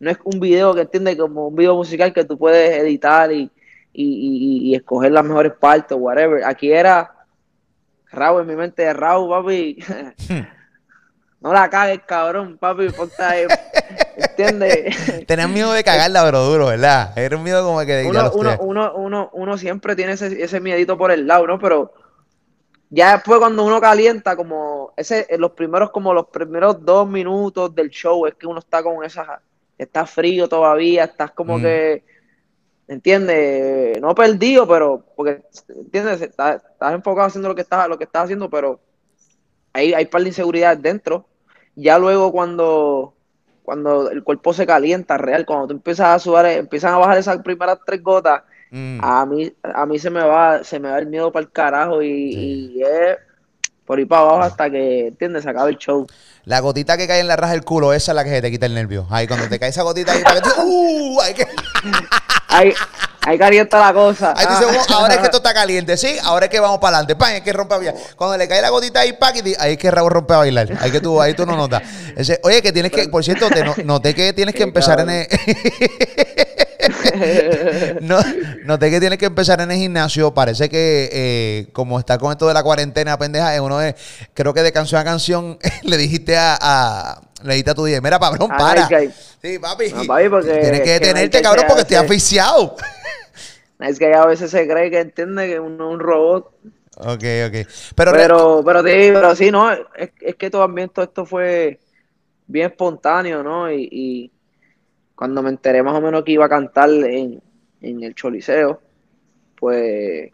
no 0.00 0.10
es 0.10 0.18
un 0.24 0.40
video 0.40 0.74
que 0.74 0.82
entiende 0.82 1.16
como 1.16 1.48
un 1.48 1.56
video 1.56 1.74
musical 1.76 2.12
que 2.12 2.24
tú 2.24 2.38
puedes 2.38 2.70
editar 2.78 3.30
y, 3.32 3.50
y, 3.92 4.04
y- 4.04 4.70
y 4.70 4.74
escoger 4.74 5.12
las 5.12 5.24
mejores 5.24 5.52
partes, 5.52 5.96
whatever. 6.00 6.44
Aquí 6.44 6.72
era 6.72 7.12
Raúl 8.10 8.42
en 8.42 8.46
mi 8.48 8.56
mente, 8.56 8.90
Raúl, 8.92 9.28
papi. 9.28 9.78
no 11.40 11.52
la 11.52 11.68
cagues, 11.70 12.00
cabrón, 12.06 12.56
papi, 12.58 12.90
ponte 12.90 13.22
ahí. 13.22 13.46
¿Entiendes? 14.16 15.24
Tenías 15.26 15.48
miedo 15.50 15.72
de 15.72 15.84
cagarla, 15.84 16.24
pero 16.24 16.42
duro, 16.44 16.66
¿verdad? 16.66 17.16
Era 17.16 17.36
un 17.36 17.42
miedo 17.42 17.64
como 17.64 17.80
que 17.80 17.92
de 17.92 18.06
uno, 18.06 18.30
uno, 18.34 18.56
uno, 18.60 18.92
uno, 18.94 19.30
uno 19.32 19.58
siempre 19.58 19.94
tiene 19.94 20.12
ese, 20.12 20.42
ese 20.42 20.60
miedito 20.60 20.96
por 20.98 21.10
el 21.10 21.26
lado, 21.26 21.46
¿no? 21.46 21.58
Pero 21.58 21.92
ya 22.90 23.12
después 23.14 23.38
cuando 23.38 23.64
uno 23.64 23.80
calienta, 23.80 24.36
como 24.36 24.92
ese, 24.96 25.26
en 25.28 25.40
los 25.40 25.52
primeros, 25.52 25.90
como 25.90 26.14
los 26.14 26.28
primeros 26.28 26.84
dos 26.84 27.08
minutos 27.08 27.74
del 27.74 27.90
show, 27.90 28.26
es 28.26 28.34
que 28.34 28.46
uno 28.46 28.60
está 28.60 28.82
con 28.82 29.04
esa, 29.04 29.40
está 29.76 30.06
frío 30.06 30.48
todavía, 30.48 31.04
estás 31.04 31.32
como 31.32 31.58
Mm. 31.58 31.62
que, 31.62 32.04
¿entiendes? 32.88 34.00
No 34.00 34.14
perdido, 34.14 34.66
pero, 34.66 35.04
porque, 35.16 35.42
¿entiendes? 35.68 36.22
Estás, 36.22 36.62
estás 36.72 36.94
enfocado 36.94 37.26
haciendo 37.26 37.48
lo 37.48 37.54
que 37.54 37.62
estás, 37.62 37.88
lo 37.88 37.98
que 37.98 38.04
estás 38.04 38.24
haciendo, 38.24 38.48
pero 38.48 38.80
hay, 39.72 39.92
hay 39.92 40.06
par 40.06 40.22
de 40.22 40.28
inseguridades 40.28 40.80
dentro. 40.82 41.26
Ya 41.76 41.98
luego 41.98 42.32
cuando, 42.32 43.14
cuando 43.62 44.10
el 44.10 44.24
cuerpo 44.24 44.52
se 44.52 44.66
calienta, 44.66 45.18
real, 45.18 45.44
cuando 45.46 45.68
tú 45.68 45.74
empiezas 45.74 46.08
a 46.08 46.18
sudar, 46.18 46.46
eh, 46.46 46.56
empiezan 46.56 46.94
a 46.94 46.98
bajar 46.98 47.18
esas 47.18 47.38
primeras 47.42 47.78
tres 47.84 48.02
gotas, 48.02 48.42
Mm. 48.70 49.00
a 49.02 49.24
mí, 49.26 49.52
a 49.62 49.86
mí 49.86 49.98
se 49.98 50.10
me 50.10 50.22
va, 50.22 50.62
se 50.64 50.78
me 50.78 50.90
va 50.90 50.98
el 50.98 51.06
miedo 51.06 51.32
para 51.32 51.44
el 51.44 51.50
carajo 51.52 52.02
y, 52.02 52.32
Sí. 52.32 52.72
y 52.76 52.82
es 52.82 53.16
por 53.86 53.98
ir 53.98 54.06
para 54.06 54.20
abajo 54.22 54.42
hasta 54.42 54.70
que, 54.70 55.08
¿entiendes? 55.08 55.44
Se 55.44 55.48
acabe 55.50 55.70
el 55.70 55.78
show. 55.78 56.06
La 56.44 56.60
gotita 56.60 56.96
que 56.98 57.06
cae 57.06 57.20
en 57.20 57.28
la 57.28 57.36
raja 57.36 57.52
del 57.54 57.64
culo, 57.64 57.92
esa 57.94 58.12
es 58.12 58.16
la 58.16 58.24
que 58.24 58.30
se 58.30 58.42
te 58.42 58.50
quita 58.50 58.66
el 58.66 58.74
nervio. 58.74 59.06
Ahí 59.10 59.26
cuando 59.26 59.48
te 59.48 59.58
cae 59.58 59.70
esa 59.70 59.82
gotita 59.82 60.12
ahí, 60.12 60.22
para 60.24 60.40
que 60.40 60.50
tú, 60.50 60.50
¡uh! 60.62 61.20
Hay 61.22 61.32
que, 61.34 61.46
Ahí, 62.50 62.72
ahí 63.26 63.38
calienta 63.38 63.78
la 63.78 63.92
cosa. 63.92 64.32
ahí 64.36 64.46
Ah. 64.48 64.58
dices, 64.58 64.86
"Oh, 64.90 64.94
ahora 64.94 65.14
es 65.14 65.20
que 65.20 65.24
esto 65.26 65.36
está 65.44 65.52
caliente, 65.54 65.96
¿sí? 65.96 66.16
Ahora 66.22 66.46
es 66.46 66.50
que 66.50 66.60
vamos 66.60 66.78
para 66.78 66.96
adelante. 66.98 67.16
¡Pam! 67.16 67.32
Es 67.34 67.40
que 67.42 67.52
rompe 67.52 67.74
a 67.74 67.76
bailar. 67.78 67.94
Cuando 68.16 68.36
le 68.38 68.48
cae 68.48 68.60
la 68.62 68.70
gotita 68.70 69.00
ahí, 69.00 69.16
di- 69.42 69.54
Ahí 69.58 69.72
es 69.72 69.78
que 69.78 69.90
Raúl 69.90 70.10
rompe 70.10 70.34
a 70.34 70.38
bailar. 70.38 70.68
Ahí 70.80 70.90
que 70.90 71.00
tú, 71.00 71.20
ahí 71.20 71.34
tú 71.34 71.44
no 71.46 71.56
notas. 71.56 71.82
Ese- 72.16 72.40
oye, 72.42 72.60
que 72.62 72.72
tienes 72.72 72.90
que, 72.92 73.08
por 73.08 73.22
cierto, 73.24 73.48
te 73.48 73.64
no- 73.64 73.74
noté 73.84 74.14
que 74.14 74.32
tienes 74.34 74.54
que 74.54 74.62
empezar 74.62 75.00
en 75.00 75.10
el, 75.10 75.26
no, 78.00 78.18
noté 78.64 78.90
que 78.90 79.00
tienes 79.00 79.18
que 79.18 79.26
empezar 79.26 79.60
en 79.60 79.70
el 79.70 79.78
gimnasio. 79.78 80.32
Parece 80.34 80.68
que 80.68 81.08
eh, 81.12 81.68
como 81.72 81.98
está 81.98 82.18
con 82.18 82.32
esto 82.32 82.46
de 82.48 82.54
la 82.54 82.62
cuarentena, 82.62 83.18
pendeja, 83.18 83.54
es 83.54 83.60
uno 83.60 83.78
de, 83.78 83.94
creo 84.34 84.54
que 84.54 84.62
de 84.62 84.72
canción 84.72 85.00
a 85.00 85.04
canción 85.04 85.58
le 85.82 85.96
dijiste 85.96 86.36
a, 86.36 86.58
a 86.60 87.20
le 87.42 87.54
dijiste 87.54 87.70
a 87.70 87.74
tu 87.74 87.84
día, 87.84 88.00
mira, 88.00 88.18
cabrón, 88.18 88.48
Ah, 88.52 88.56
para. 88.56 88.88
Nice. 88.88 89.36
Sí, 89.40 89.58
papi. 89.58 89.90
No, 89.90 90.04
papi, 90.04 90.28
porque 90.28 90.58
Tienes 90.60 90.80
que 90.80 90.90
detenerte, 90.90 91.42
cabrón, 91.42 91.64
porque 91.66 91.82
estoy 91.82 91.96
asfixiado. 91.96 92.76
Es 93.80 93.98
que 93.98 94.12
a 94.12 94.26
veces 94.26 94.50
se 94.50 94.66
cree 94.66 94.90
que 94.90 95.00
entiende 95.00 95.46
que 95.46 95.60
uno 95.60 95.88
es 95.88 95.94
un 95.94 96.00
robot. 96.00 96.52
Ok, 96.96 97.24
ok. 97.46 97.68
Pero, 97.94 98.12
Pero, 98.12 98.62
pero, 98.64 98.82
sí, 98.82 99.10
pero 99.12 99.36
sí, 99.36 99.50
no, 99.52 99.70
es, 99.70 100.10
es 100.20 100.34
que 100.34 100.50
también 100.50 100.88
todo 100.88 101.04
esto 101.04 101.24
fue 101.24 101.78
bien 102.48 102.70
espontáneo, 102.70 103.44
¿no? 103.44 103.70
Y, 103.70 103.88
y 103.92 104.32
cuando 105.14 105.42
me 105.42 105.50
enteré 105.50 105.82
más 105.82 105.94
o 105.94 106.00
menos 106.00 106.24
que 106.24 106.32
iba 106.32 106.46
a 106.46 106.48
cantar 106.48 106.88
en, 106.90 107.40
en 107.80 108.02
el 108.02 108.14
Choliseo, 108.14 108.80
pues 109.56 110.30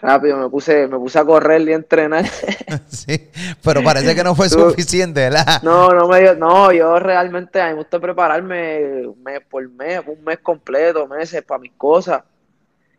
rápido 0.00 0.36
me 0.36 0.48
puse, 0.50 0.86
me 0.86 0.98
puse 0.98 1.18
a 1.18 1.24
correr 1.24 1.62
y 1.62 1.72
a 1.72 1.76
entrenar. 1.76 2.26
sí, 2.88 3.28
pero 3.62 3.82
parece 3.82 4.14
que 4.14 4.24
no 4.24 4.34
fue 4.34 4.48
Tú- 4.50 4.70
suficiente, 4.70 5.20
¿verdad? 5.20 5.44
No, 5.62 5.90
no 5.90 6.08
me 6.08 6.20
dio, 6.20 6.34
no, 6.36 6.72
yo 6.72 6.98
realmente 6.98 7.60
a 7.60 7.66
mí 7.66 7.72
me 7.72 7.78
gusta 7.78 7.98
prepararme 8.00 9.08
mes 9.24 9.40
por 9.48 9.68
mes, 9.70 10.00
un 10.06 10.22
mes 10.24 10.38
completo, 10.38 11.06
meses 11.06 11.42
para 11.42 11.60
mis 11.60 11.72
cosas. 11.72 12.22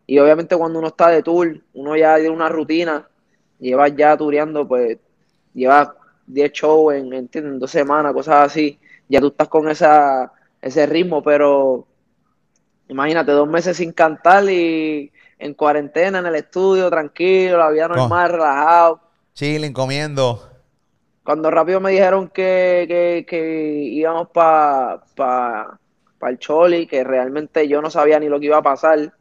Y 0.07 0.19
obviamente 0.19 0.55
cuando 0.55 0.79
uno 0.79 0.89
está 0.89 1.09
de 1.09 1.23
tour, 1.23 1.59
uno 1.73 1.95
ya 1.95 2.15
tiene 2.15 2.29
una 2.29 2.49
rutina, 2.49 3.07
llevas 3.59 3.95
ya 3.95 4.15
tureando, 4.15 4.67
pues, 4.67 4.97
llevas 5.53 5.89
10 6.27 6.51
shows 6.51 6.93
en, 6.95 7.11
¿entiendes? 7.13 7.53
en 7.53 7.59
dos 7.59 7.71
semanas, 7.71 8.13
cosas 8.13 8.45
así, 8.51 8.77
ya 9.09 9.19
tú 9.19 9.27
estás 9.27 9.47
con 9.47 9.67
esa, 9.69 10.31
ese 10.61 10.85
ritmo, 10.85 11.23
pero 11.23 11.87
imagínate, 12.87 13.31
dos 13.31 13.47
meses 13.47 13.77
sin 13.77 13.91
cantar 13.91 14.49
y 14.49 15.11
en 15.39 15.53
cuarentena, 15.53 16.19
en 16.19 16.25
el 16.25 16.35
estudio, 16.35 16.89
tranquilo, 16.89 17.57
la 17.57 17.69
vida 17.69 17.87
normal, 17.87 18.31
relajado. 18.31 19.01
Chilling, 19.33 19.73
comiendo. 19.73 20.49
cuando 21.23 21.51
rápido 21.51 21.79
me 21.81 21.91
dijeron 21.91 22.29
que, 22.29 22.85
que, 22.87 23.25
que 23.27 23.73
íbamos 23.91 24.29
para 24.29 25.03
pa, 25.15 25.79
pa 26.19 26.29
el 26.29 26.39
Choli, 26.39 26.87
que 26.87 27.03
realmente 27.03 27.67
yo 27.67 27.81
no 27.81 27.89
sabía 27.89 28.19
ni 28.19 28.29
lo 28.29 28.39
que 28.39 28.45
iba 28.45 28.57
a 28.57 28.63
pasar, 28.63 29.13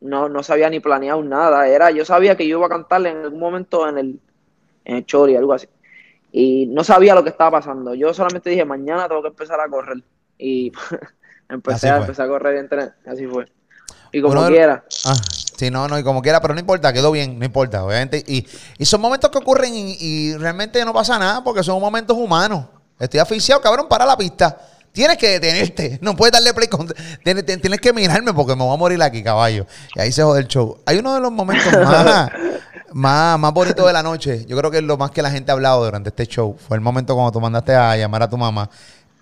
no, 0.00 0.28
no 0.28 0.42
sabía 0.42 0.68
ni 0.68 0.80
planeado 0.80 1.22
nada, 1.22 1.66
era, 1.68 1.90
yo 1.90 2.04
sabía 2.04 2.36
que 2.36 2.46
yo 2.46 2.58
iba 2.58 2.66
a 2.66 2.70
cantarle 2.70 3.10
en 3.10 3.18
algún 3.18 3.40
momento 3.40 3.88
en 3.88 3.98
el, 3.98 4.20
en 4.84 4.96
el 4.96 5.06
Choli, 5.06 5.36
algo 5.36 5.54
así, 5.54 5.66
y 6.30 6.66
no 6.66 6.84
sabía 6.84 7.14
lo 7.14 7.22
que 7.22 7.30
estaba 7.30 7.52
pasando, 7.52 7.94
yo 7.94 8.12
solamente 8.12 8.50
dije, 8.50 8.64
mañana 8.64 9.08
tengo 9.08 9.22
que 9.22 9.28
empezar 9.28 9.60
a 9.60 9.68
correr, 9.68 10.02
y 10.36 10.72
empecé, 11.48 11.88
a, 11.90 11.96
empecé 11.98 12.22
a 12.22 12.26
correr 12.28 12.56
y 12.56 12.58
entrenar, 12.60 12.94
así 13.06 13.26
fue, 13.26 13.46
y 14.12 14.20
como 14.20 14.32
Uno 14.32 14.44
de- 14.44 14.50
quiera, 14.52 14.84
Ah, 15.06 15.14
sí, 15.56 15.70
no, 15.70 15.88
no, 15.88 15.98
y 15.98 16.04
como 16.04 16.22
quiera, 16.22 16.40
pero 16.40 16.54
no 16.54 16.60
importa, 16.60 16.92
quedó 16.92 17.10
bien, 17.10 17.38
no 17.38 17.44
importa, 17.44 17.84
obviamente. 17.84 18.22
Y, 18.26 18.46
y 18.78 18.84
son 18.84 19.00
momentos 19.00 19.30
que 19.30 19.38
ocurren 19.38 19.74
y, 19.74 19.96
y 19.98 20.36
realmente 20.36 20.84
no 20.84 20.92
pasa 20.92 21.18
nada 21.18 21.42
porque 21.44 21.62
son 21.62 21.80
momentos 21.80 22.16
humanos. 22.16 22.66
Estoy 22.98 23.20
asfixiado, 23.20 23.60
cabrón, 23.60 23.86
para 23.88 24.06
la 24.06 24.16
pista. 24.16 24.56
Tienes 24.92 25.16
que 25.18 25.28
detenerte, 25.40 25.98
no 26.02 26.14
puedes 26.14 26.32
darle 26.32 26.54
play. 26.54 26.68
Con, 26.68 26.86
tienes, 27.24 27.44
tienes- 27.44 27.60
tienes 27.60 27.80
que 27.80 27.92
mirarme 27.92 28.32
porque 28.32 28.54
me 28.54 28.62
voy 28.62 28.72
a 28.74 28.76
morir 28.78 29.02
aquí, 29.02 29.22
caballo. 29.24 29.66
Y 29.96 30.00
ahí 30.00 30.12
se 30.12 30.22
jode 30.22 30.40
el 30.42 30.46
show. 30.48 30.78
Hay 30.86 30.98
uno 30.98 31.14
de 31.14 31.20
los 31.20 31.32
momentos 31.32 31.72
más, 31.84 32.30
más, 32.92 33.38
más 33.38 33.52
bonitos 33.52 33.84
de 33.84 33.92
la 33.92 34.02
noche. 34.04 34.44
Yo 34.46 34.56
creo 34.56 34.70
que 34.70 34.78
es 34.78 34.84
lo 34.84 34.96
más 34.96 35.10
que 35.10 35.22
la 35.22 35.30
gente 35.32 35.50
ha 35.50 35.54
hablado 35.54 35.84
durante 35.84 36.10
este 36.10 36.26
show. 36.26 36.56
Fue 36.56 36.76
el 36.76 36.80
momento 36.80 37.14
cuando 37.14 37.32
tú 37.32 37.40
mandaste 37.40 37.74
a 37.74 37.96
llamar 37.96 38.22
a 38.22 38.30
tu 38.30 38.36
mamá 38.38 38.70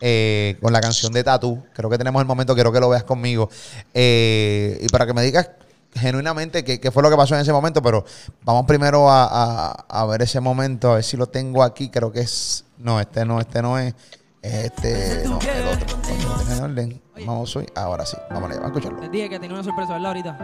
eh, 0.04 0.56
con 0.60 0.72
la 0.72 0.80
canción 0.80 1.12
de 1.12 1.22
Tatu. 1.22 1.62
Creo 1.72 1.88
que 1.88 1.96
tenemos 1.96 2.20
el 2.20 2.26
momento, 2.26 2.54
quiero 2.54 2.72
que 2.72 2.80
lo 2.80 2.88
veas 2.88 3.04
conmigo. 3.04 3.48
Eh, 3.94 4.78
y 4.82 4.88
para 4.88 5.06
que 5.06 5.14
me 5.14 5.22
digas 5.22 5.48
genuinamente 5.94 6.64
qué, 6.64 6.80
qué 6.80 6.90
fue 6.90 7.02
lo 7.02 7.10
que 7.10 7.16
pasó 7.16 7.34
en 7.36 7.42
ese 7.42 7.52
momento, 7.52 7.80
pero 7.82 8.04
vamos 8.42 8.64
primero 8.66 9.08
a, 9.08 9.24
a- 9.70 9.86
a 9.88 10.06
ver 10.06 10.22
ese 10.22 10.40
momento, 10.40 10.90
a 10.90 10.94
ver 10.96 11.04
si 11.04 11.16
lo 11.16 11.26
tengo 11.28 11.62
aquí. 11.62 11.88
Creo 11.88 12.10
que 12.10 12.20
es. 12.20 12.64
No, 12.78 12.98
este 12.98 13.24
no, 13.24 13.38
este 13.40 13.62
no 13.62 13.78
es. 13.78 13.94
Este, 14.42 15.22
no, 15.28 15.38
el 15.38 15.68
otro. 15.68 16.64
Orden. 16.64 17.00
Vamos 17.24 17.54
hoy. 17.54 17.66
Ahora 17.76 18.04
sí, 18.04 18.16
vamos 18.28 18.50
a, 18.50 18.54
vamos 18.54 18.64
a 18.64 18.66
escucharlo. 18.66 19.00
Les 19.00 19.10
dije 19.12 19.28
que 19.30 19.38
tenía 19.38 19.54
una 19.54 19.62
sorpresa, 19.64 19.92
¿verdad? 19.92 20.08
Ahorita. 20.08 20.38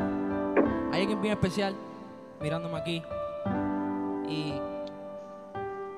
Hay 0.92 1.00
alguien 1.00 1.20
bien 1.20 1.32
especial 1.34 1.74
mirándome 2.40 2.78
aquí. 2.78 3.02
Y 4.28 4.54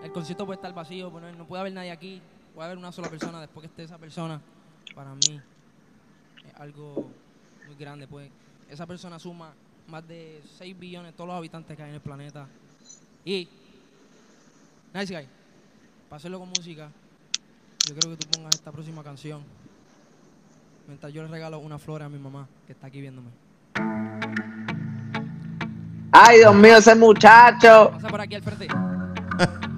el 0.02 0.12
concierto 0.12 0.46
puede 0.46 0.56
estar 0.56 0.72
vacío, 0.72 1.12
pero 1.12 1.30
no 1.32 1.46
puede 1.46 1.60
haber 1.60 1.72
nadie 1.74 1.90
aquí. 1.90 2.22
Puede 2.54 2.66
haber 2.66 2.78
una 2.78 2.92
sola 2.92 3.08
persona. 3.08 3.40
Después 3.40 3.62
que 3.62 3.66
esté 3.66 3.82
esa 3.84 3.98
persona, 3.98 4.40
para 4.94 5.14
mí 5.14 5.40
es 6.46 6.54
algo 6.60 7.10
muy 7.66 7.76
grande. 7.76 8.06
Pues 8.06 8.30
esa 8.68 8.86
persona 8.86 9.18
suma 9.18 9.52
más 9.88 10.06
de 10.06 10.42
6 10.58 10.78
billones, 10.78 11.14
todos 11.14 11.28
los 11.28 11.36
habitantes 11.36 11.76
que 11.76 11.82
hay 11.82 11.88
en 11.90 11.96
el 11.96 12.00
planeta. 12.00 12.46
Y, 13.24 13.48
Nice 14.94 15.14
Guy, 15.14 15.26
para 16.08 16.18
hacerlo 16.18 16.38
con 16.38 16.48
música, 16.48 16.90
yo 17.88 17.94
creo 17.94 18.16
que 18.16 18.24
tú 18.24 18.30
pongas 18.30 18.54
esta 18.54 18.72
próxima 18.72 19.02
canción. 19.02 19.42
Mientras 20.86 21.12
yo 21.12 21.22
le 21.22 21.28
regalo 21.28 21.58
una 21.58 21.78
flor 21.78 22.02
a 22.02 22.08
mi 22.08 22.18
mamá, 22.18 22.48
que 22.66 22.72
está 22.72 22.86
aquí 22.86 23.00
viéndome. 23.00 23.30
ay 26.12 26.38
Dios 26.38 26.54
mío, 26.54 26.76
ese 26.76 26.94
muchacho, 26.94 27.90
Pasa 27.92 28.08
por 28.08 28.20
aquí 28.20 28.34
al 28.34 28.42
frente. 28.42 28.68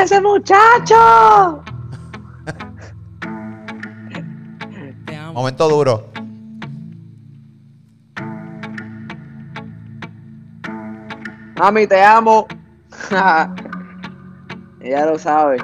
ese 0.00 0.20
muchacho. 0.20 1.62
Te 5.06 5.16
amo. 5.16 5.32
Momento 5.34 5.68
duro. 5.68 6.12
Mami, 11.58 11.86
te 11.86 12.02
amo. 12.02 12.46
Ella 14.80 15.06
lo 15.06 15.18
sabe. 15.18 15.58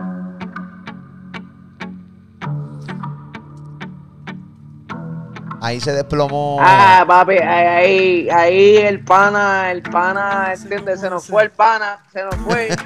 Ahí 5.61 5.81
se 5.81 5.93
desplomó. 5.93 6.59
Ah, 6.61 7.05
papi, 7.07 7.39
ahí, 7.39 8.29
ahí, 8.31 8.77
el 8.77 9.03
pana, 9.05 9.71
el 9.73 9.83
pana, 9.83 10.53
¿entiendes? 10.55 11.01
Se 11.01 11.11
nos 11.11 11.27
fue 11.27 11.43
el 11.45 11.51
pana, 11.51 11.99
se 12.13 12.23
nos 12.25 12.37
fue. 12.37 12.69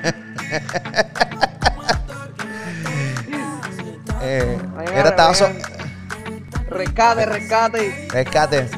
Eh, 4.25 4.57
era, 4.95 5.09
estaba 5.09 5.35
so-. 5.35 5.49
Rescate, 6.71 7.27
rescate. 7.27 8.09
Rescate. 8.11 8.71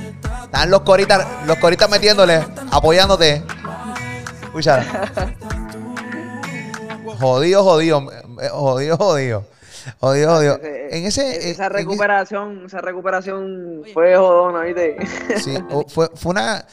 Están 0.44 0.70
los 0.70 0.80
coritas, 0.82 1.26
los 1.46 1.58
coritas 1.58 1.90
metiéndole, 1.90 2.42
apoyándote. 2.70 3.42
Escucha. 4.42 4.82
Jodido, 7.20 7.62
jodido. 7.62 8.10
eh, 8.40 8.48
Jodido, 8.50 9.44
jodido. 10.00 10.30
Jodido, 10.30 10.54
jodido. 10.56 10.60
En 10.90 11.04
ese. 11.06 11.50
Esa 11.50 11.66
en- 11.66 11.72
recuperación, 11.72 12.66
esa 12.66 12.80
recuperación 12.80 13.82
fue 13.92 14.16
jodona, 14.16 14.60
¿viste? 14.62 14.96
Sí, 15.38 15.54
fue, 15.88 16.08
fue, 16.14 16.30
una, 16.30 16.64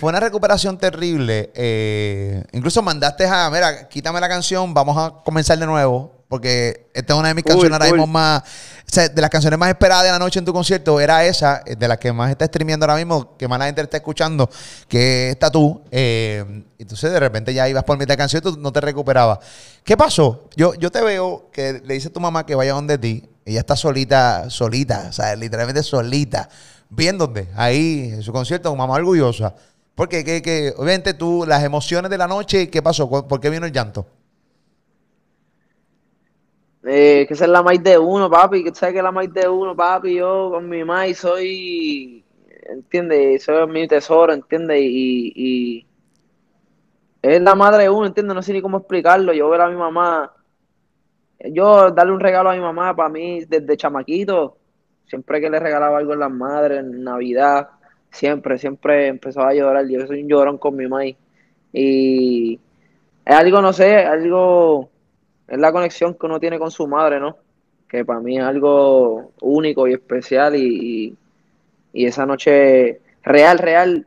fue 0.00 0.08
una 0.10 0.20
recuperación 0.20 0.78
terrible. 0.78 1.50
eh, 1.54 2.42
incluso 2.52 2.82
mandaste 2.82 3.26
a, 3.26 3.50
mira, 3.50 3.88
quítame 3.88 4.20
la 4.20 4.28
canción, 4.28 4.72
vamos 4.74 4.96
a 4.98 5.22
comenzar 5.24 5.58
de 5.58 5.66
nuevo. 5.66 6.15
Porque 6.28 6.88
esta 6.92 7.12
es 7.14 7.18
una 7.20 7.28
de 7.28 7.34
mis 7.34 7.44
canciones 7.44 7.72
ahora 7.74 7.84
mismo 7.98 8.06
más. 8.12 8.42
O 8.42 8.92
sea, 8.92 9.08
de 9.08 9.20
las 9.20 9.30
canciones 9.30 9.58
más 9.58 9.68
esperadas 9.68 10.04
de 10.04 10.10
la 10.10 10.18
noche 10.18 10.38
en 10.40 10.44
tu 10.44 10.52
concierto, 10.52 10.98
era 11.00 11.24
esa, 11.24 11.62
eh, 11.64 11.76
de 11.76 11.86
las 11.88 11.98
que 11.98 12.12
más 12.12 12.30
está 12.30 12.46
streameando 12.46 12.84
ahora 12.84 12.96
mismo, 12.96 13.36
que 13.36 13.46
más 13.46 13.58
la 13.60 13.66
gente 13.66 13.80
está 13.80 13.96
escuchando, 13.96 14.48
que 14.88 15.30
está 15.30 15.50
tú. 15.50 15.82
Eh, 15.90 16.64
entonces, 16.78 17.12
de 17.12 17.20
repente 17.20 17.54
ya 17.54 17.68
ibas 17.68 17.84
por 17.84 17.96
mitad 17.96 18.14
de 18.14 18.18
canción 18.18 18.42
y 18.44 18.50
tú 18.50 18.56
no 18.58 18.72
te 18.72 18.80
recuperabas. 18.80 19.38
¿Qué 19.84 19.96
pasó? 19.96 20.48
Yo, 20.56 20.74
yo 20.74 20.90
te 20.90 21.00
veo 21.02 21.48
que 21.52 21.80
le 21.84 21.94
dice 21.94 22.08
a 22.08 22.12
tu 22.12 22.20
mamá 22.20 22.44
que 22.44 22.54
vaya 22.54 22.72
donde 22.72 22.98
ti. 22.98 23.28
Ella 23.44 23.60
está 23.60 23.76
solita, 23.76 24.50
solita, 24.50 25.06
o 25.08 25.12
sea, 25.12 25.36
literalmente 25.36 25.82
solita. 25.84 26.48
Viéndote 26.90 27.48
ahí 27.56 28.10
en 28.14 28.22
su 28.22 28.32
concierto, 28.32 28.68
con 28.70 28.78
mamá 28.78 28.94
orgullosa. 28.94 29.54
Porque, 29.94 30.24
que, 30.24 30.42
que, 30.42 30.74
obviamente, 30.76 31.14
tú, 31.14 31.44
las 31.46 31.62
emociones 31.62 32.10
de 32.10 32.18
la 32.18 32.26
noche, 32.26 32.68
¿qué 32.68 32.82
pasó? 32.82 33.08
¿Cu- 33.08 33.26
¿Por 33.28 33.40
qué 33.40 33.48
vino 33.50 33.64
el 33.66 33.72
llanto? 33.72 34.06
Eh, 36.88 37.24
que 37.26 37.34
es 37.34 37.40
la 37.48 37.62
maíz 37.62 37.82
de 37.82 37.98
uno, 37.98 38.30
papi. 38.30 38.62
Que 38.62 38.74
sabes 38.74 38.92
que 38.92 38.98
es 38.98 39.04
la 39.04 39.10
maíz 39.10 39.32
de 39.32 39.48
uno, 39.48 39.74
papi. 39.74 40.14
Yo 40.14 40.50
con 40.52 40.68
mi 40.68 40.84
maíz 40.84 41.18
soy, 41.18 42.24
¿entiendes? 42.68 43.42
Soy 43.42 43.66
mi 43.66 43.88
tesoro, 43.88 44.32
¿entiendes? 44.32 44.78
Y, 44.80 45.32
y 45.34 45.86
es 47.22 47.40
la 47.42 47.56
madre 47.56 47.84
de 47.84 47.90
uno, 47.90 48.06
¿entiendes? 48.06 48.36
No 48.36 48.42
sé 48.42 48.52
ni 48.52 48.62
cómo 48.62 48.78
explicarlo. 48.78 49.32
Yo 49.32 49.48
ver 49.48 49.62
a 49.62 49.68
mi 49.68 49.76
mamá, 49.76 50.32
yo 51.40 51.90
darle 51.90 52.12
un 52.12 52.20
regalo 52.20 52.50
a 52.50 52.54
mi 52.54 52.60
mamá, 52.60 52.94
para 52.94 53.08
mí, 53.08 53.44
desde 53.44 53.76
chamaquito, 53.76 54.56
siempre 55.06 55.40
que 55.40 55.50
le 55.50 55.58
regalaba 55.58 55.98
algo 55.98 56.12
en 56.12 56.20
las 56.20 56.30
madres, 56.30 56.80
en 56.80 57.02
Navidad, 57.02 57.68
siempre, 58.10 58.58
siempre 58.58 59.08
empezaba 59.08 59.50
a 59.50 59.54
llorar. 59.54 59.88
Yo 59.88 60.06
soy 60.06 60.22
un 60.22 60.28
llorón 60.28 60.58
con 60.58 60.76
mi 60.76 60.86
maíz. 60.86 61.16
Y 61.72 62.60
es 63.24 63.34
algo, 63.34 63.60
no 63.60 63.72
sé, 63.72 63.96
algo 63.96 64.90
es 65.48 65.58
la 65.58 65.72
conexión 65.72 66.14
que 66.14 66.26
uno 66.26 66.40
tiene 66.40 66.58
con 66.58 66.70
su 66.70 66.86
madre, 66.86 67.20
¿no? 67.20 67.36
Que 67.88 68.04
para 68.04 68.20
mí 68.20 68.38
es 68.38 68.44
algo 68.44 69.32
único 69.40 69.86
y 69.88 69.92
especial 69.94 70.56
y, 70.56 71.16
y- 71.92 72.06
esa 72.06 72.26
noche 72.26 73.00
real, 73.22 73.58
real, 73.58 74.06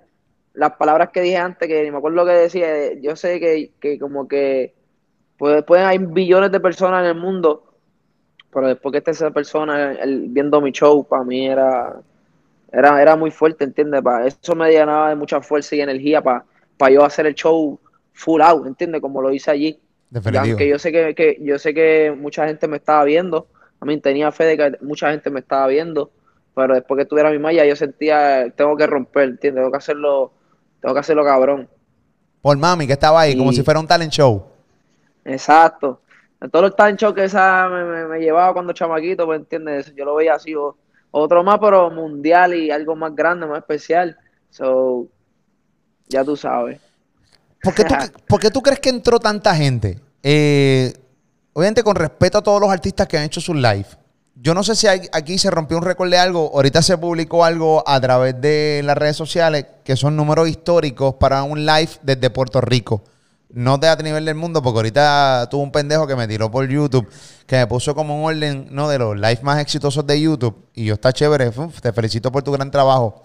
las 0.53 0.73
palabras 0.77 1.09
que 1.11 1.21
dije 1.21 1.37
antes, 1.37 1.67
que 1.67 1.83
ni 1.83 1.91
me 1.91 1.97
acuerdo 1.97 2.17
lo 2.17 2.25
que 2.25 2.33
decía, 2.33 2.93
yo 3.01 3.15
sé 3.15 3.39
que, 3.39 3.71
que 3.79 3.99
como 3.99 4.27
que 4.27 4.73
puede- 5.37 5.63
pueden 5.63 5.85
hay 5.87 5.99
billones 5.99 6.51
de 6.51 6.59
personas 6.61 7.03
en 7.03 7.09
el 7.11 7.15
mundo, 7.21 7.65
pero 8.51 8.67
después 8.67 8.91
que 8.91 8.99
esté 8.99 9.11
esa 9.11 9.31
persona 9.31 9.93
el- 9.93 10.27
viendo 10.29 10.61
mi 10.61 10.71
show, 10.71 11.05
para 11.07 11.23
mí 11.23 11.47
era, 11.47 12.01
era, 12.71 13.01
era 13.01 13.15
muy 13.15 13.31
fuerte, 13.31 13.63
¿entiendes? 13.65 14.01
Pa- 14.03 14.25
eso 14.27 14.55
me 14.55 14.71
llenaba 14.71 15.09
de 15.09 15.15
mucha 15.15 15.41
fuerza 15.41 15.75
y 15.75 15.81
energía 15.81 16.21
para 16.23 16.45
yo 16.91 17.03
hacer 17.05 17.27
el 17.27 17.35
show 17.35 17.79
full 18.13 18.41
out, 18.41 18.67
¿entiendes? 18.67 19.01
Como 19.01 19.21
lo 19.21 19.31
hice 19.33 19.51
allí. 19.51 19.79
Definitivo. 20.09 20.43
aunque 20.53 20.67
yo 20.67 20.79
sé 20.79 20.91
que, 20.91 21.13
que- 21.15 21.37
yo 21.41 21.59
sé 21.59 21.73
que 21.73 22.13
mucha 22.17 22.47
gente 22.47 22.67
me 22.67 22.77
estaba 22.77 23.03
viendo, 23.03 23.47
a 23.79 23.85
mí 23.85 23.99
tenía 23.99 24.31
fe 24.31 24.45
de 24.45 24.57
que 24.57 24.77
mucha 24.81 25.11
gente 25.11 25.29
me 25.29 25.39
estaba 25.39 25.67
viendo, 25.67 26.11
pero 26.55 26.73
después 26.73 26.97
que 26.97 27.05
tuviera 27.05 27.29
mi 27.31 27.39
malla 27.39 27.65
yo 27.65 27.75
sentía 27.75 28.49
tengo 28.55 28.75
que 28.75 28.87
romper, 28.87 29.29
¿entiendes? 29.29 29.61
Tengo 29.61 29.71
que 29.71 29.77
hacerlo, 29.77 30.31
tengo 30.81 30.93
que 30.93 30.99
hacerlo 30.99 31.23
cabrón. 31.23 31.69
Por 32.41 32.57
mami, 32.57 32.87
que 32.87 32.93
estaba 32.93 33.21
ahí, 33.21 33.37
como 33.37 33.51
si 33.51 33.63
fuera 33.63 33.79
un 33.79 33.87
talent 33.87 34.11
show. 34.11 34.45
Exacto. 35.25 36.01
Todos 36.51 36.63
los 36.63 36.75
talent 36.75 36.99
shows 36.99 37.13
que 37.13 37.25
esa 37.25 37.67
me, 37.69 37.83
me- 37.83 38.07
me 38.07 38.19
llevaba 38.19 38.53
cuando 38.53 38.73
chamaquito, 38.73 39.25
pues 39.25 39.39
entiendes, 39.41 39.93
yo 39.95 40.05
lo 40.05 40.15
veía 40.15 40.35
así, 40.35 40.55
o- 40.55 40.77
otro 41.11 41.43
más, 41.43 41.59
pero 41.59 41.89
mundial 41.91 42.53
y 42.53 42.71
algo 42.71 42.95
más 42.95 43.13
grande, 43.15 43.45
más 43.45 43.59
especial. 43.59 44.17
So, 44.49 45.07
ya 46.07 46.23
tú 46.23 46.35
sabes. 46.37 46.79
¿Por 47.61 47.73
qué 47.73 47.83
tú, 47.83 47.95
por 48.27 48.39
qué 48.39 48.51
tú 48.51 48.61
crees 48.61 48.79
que 48.79 48.89
entró 48.89 49.19
tanta 49.19 49.55
gente? 49.55 49.99
Eh, 50.23 50.93
obviamente 51.53 51.83
con 51.83 51.95
respeto 51.95 52.37
a 52.37 52.41
todos 52.41 52.61
los 52.61 52.69
artistas 52.71 53.07
que 53.07 53.17
han 53.17 53.23
hecho 53.23 53.41
sus 53.41 53.55
live. 53.55 53.85
Yo 54.41 54.53
no 54.53 54.63
sé 54.63 54.75
si 54.75 54.87
hay- 54.87 55.09
aquí 55.11 55.37
se 55.37 55.51
rompió 55.51 55.75
un 55.77 55.83
récord 55.83 56.09
de 56.09 56.17
algo. 56.17 56.49
Ahorita 56.53 56.81
se 56.81 56.97
publicó 56.97 57.43
algo 57.43 57.83
a 57.85 57.99
través 57.99 58.39
de 58.39 58.81
las 58.85 58.97
redes 58.97 59.17
sociales 59.17 59.65
que 59.83 59.97
son 59.97 60.15
números 60.15 60.47
históricos 60.47 61.15
para 61.15 61.43
un 61.43 61.65
live 61.65 61.89
desde 62.03 62.29
Puerto 62.29 62.61
Rico. 62.61 63.03
No 63.51 63.79
de 63.79 63.87
a 63.87 63.95
nivel 63.95 64.25
del 64.25 64.35
mundo, 64.35 64.61
porque 64.61 64.77
ahorita 64.77 65.47
tuve 65.49 65.63
un 65.63 65.71
pendejo 65.71 66.05
que 66.05 66.15
me 66.15 66.27
tiró 66.27 66.51
por 66.51 66.67
YouTube, 66.69 67.09
que 67.47 67.55
me 67.55 67.65
puso 67.65 67.95
como 67.95 68.15
un 68.15 68.25
orden 68.25 68.67
¿no? 68.69 68.87
de 68.87 68.99
los 68.99 69.15
lives 69.15 69.41
más 69.41 69.59
exitosos 69.59 70.05
de 70.05 70.21
YouTube. 70.21 70.55
Y 70.75 70.85
yo 70.85 70.93
está 70.93 71.11
chévere. 71.11 71.51
Te 71.81 71.91
felicito 71.91 72.31
por 72.31 72.43
tu 72.43 72.51
gran 72.51 72.69
trabajo. 72.69 73.21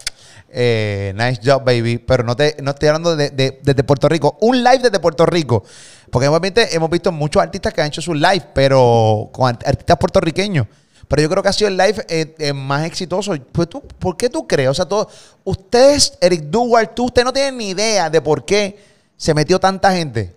Eh, 0.49 1.13
nice 1.15 1.39
job, 1.43 1.63
baby. 1.63 1.99
Pero 1.99 2.23
no, 2.23 2.35
te, 2.35 2.55
no 2.63 2.71
estoy 2.71 2.87
hablando 2.89 3.15
de, 3.15 3.29
de- 3.29 3.59
desde 3.61 3.83
Puerto 3.83 4.09
Rico. 4.09 4.35
Un 4.41 4.63
live 4.63 4.79
desde 4.79 4.99
Puerto 4.99 5.27
Rico. 5.27 5.63
Porque 6.09 6.27
obviamente 6.27 6.75
hemos 6.75 6.89
visto 6.89 7.11
muchos 7.11 7.43
artistas 7.43 7.71
que 7.71 7.81
han 7.81 7.87
hecho 7.87 8.01
sus 8.01 8.15
live, 8.15 8.45
pero 8.53 9.29
con 9.31 9.47
art- 9.49 9.67
artistas 9.67 9.97
puertorriqueños. 9.97 10.65
Pero 11.07 11.21
yo 11.21 11.29
creo 11.29 11.43
que 11.43 11.49
ha 11.49 11.53
sido 11.53 11.67
el 11.67 11.77
live 11.77 12.03
eh, 12.09 12.35
eh, 12.39 12.51
más 12.53 12.83
exitoso. 12.85 13.35
Pues 13.51 13.69
tú, 13.69 13.79
¿Por 13.99 14.17
qué 14.17 14.27
tú 14.29 14.47
crees? 14.47 14.69
O 14.69 14.73
sea, 14.73 14.85
todo, 14.85 15.07
ustedes, 15.43 16.17
Eric 16.19 16.45
Duwar, 16.45 16.95
tú, 16.95 17.05
usted 17.05 17.23
no 17.23 17.31
tienen 17.31 17.57
ni 17.57 17.69
idea 17.69 18.09
de 18.09 18.21
por 18.21 18.43
qué 18.43 18.94
se 19.17 19.33
metió 19.33 19.59
tanta 19.59 19.91
gente 19.93 20.35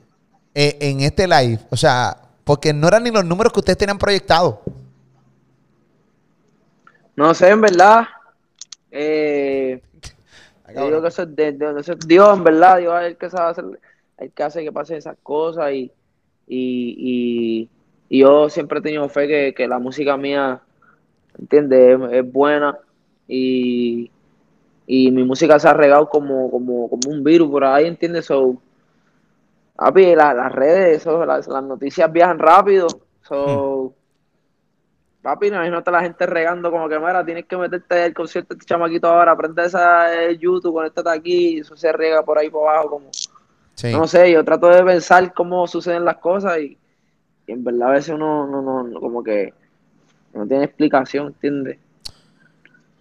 eh, 0.55 0.77
en 0.81 1.01
este 1.01 1.27
live. 1.27 1.61
O 1.71 1.77
sea, 1.77 2.17
porque 2.45 2.73
no 2.73 2.89
eran 2.89 3.03
ni 3.05 3.11
los 3.11 3.25
números 3.25 3.53
que 3.53 3.61
ustedes 3.61 3.79
tenían 3.79 3.99
proyectados. 3.99 4.57
No 7.17 7.35
sé, 7.35 7.51
en 7.51 7.61
verdad. 7.61 8.07
Eh, 8.91 9.83
yo 10.75 10.87
digo 10.87 11.03
que 11.03 11.09
eso 11.09 11.23
es, 11.23 11.37
de, 11.37 11.53
de- 11.53 11.81
eso 11.81 11.93
es 11.93 11.99
Dios, 12.07 12.37
en 12.37 12.45
verdad. 12.45 12.79
Dios 12.79 12.95
es 13.01 13.07
el 13.09 13.17
que 13.17 13.31
sabe 13.31 13.51
hacer, 13.51 13.65
el 14.19 14.31
que 14.33 14.43
hace 14.43 14.65
que 14.65 14.73
pasen 14.73 14.97
esas 14.99 15.17
cosas. 15.23 15.73
Y, 15.73 15.91
y, 16.47 16.97
y, 16.99 17.69
y 18.09 18.21
yo 18.21 18.49
siempre 18.49 18.79
he 18.79 18.83
tenido 18.83 19.09
fe 19.09 19.27
que, 19.29 19.55
que 19.55 19.69
la 19.69 19.79
música 19.79 20.17
mía, 20.17 20.61
¿entiendes? 21.39 21.99
Es, 22.01 22.13
es 22.25 22.33
buena. 22.33 22.79
Y, 23.27 24.11
y 24.87 25.11
mi 25.11 25.25
música 25.25 25.59
se 25.59 25.69
ha 25.69 25.75
regado 25.75 26.09
como, 26.09 26.51
como, 26.51 26.89
como 26.89 27.11
un 27.11 27.23
virus 27.25 27.51
por 27.51 27.65
ahí, 27.65 27.87
¿entiendes? 27.87 28.27
So, 28.27 28.61
papi, 29.79 30.15
la- 30.17 30.35
las 30.35 30.51
redes, 30.53 30.99
eso, 30.99 31.25
las, 31.25 31.47
las 31.47 31.63
noticias 31.63 32.11
viajan 32.13 32.39
rápido. 32.39 32.89
So, 33.23 33.95
Papi, 35.23 35.51
no 35.51 35.57
imagínate 35.57 35.91
la 35.91 36.01
gente 36.03 36.27
regando 36.27 36.71
como 36.71 36.89
que, 36.89 36.99
mira, 36.99 37.25
tienes 37.25 37.45
que 37.47 37.57
meterte 37.57 38.03
al 38.05 38.15
concierto 38.15 38.55
de 38.55 38.59
este 38.59 38.67
chamaquito 38.67 39.09
ahora, 39.09 39.37
prende 39.37 39.65
esa 39.65 40.15
eh, 40.15 40.39
YouTube, 40.39 40.75
conéctate 40.75 41.11
aquí, 41.11 41.57
y 41.57 41.61
eso 41.61 41.77
se 41.77 41.93
riega 41.93 42.23
por 42.23 42.39
ahí 42.39 42.49
por 42.51 42.69
abajo, 42.69 42.91
como, 42.91 43.07
Sí. 43.75 43.93
no 43.93 44.07
sé, 44.09 44.31
yo 44.33 44.45
trato 44.45 44.69
de 44.69 44.83
pensar 44.85 45.33
cómo 45.35 45.67
suceden 45.69 46.05
las 46.05 46.17
cosas 46.19 46.59
y, 46.59 46.77
y 47.47 47.53
en 47.53 47.63
verdad 47.63 47.89
a 47.91 47.93
veces 47.93 48.15
uno 48.15 48.47
no, 48.47 48.61
no, 48.63 48.83
no, 48.85 49.01
como 49.01 49.23
que 49.23 49.53
no 50.35 50.47
tiene 50.47 50.65
explicación, 50.65 51.29
¿entiendes? 51.29 51.79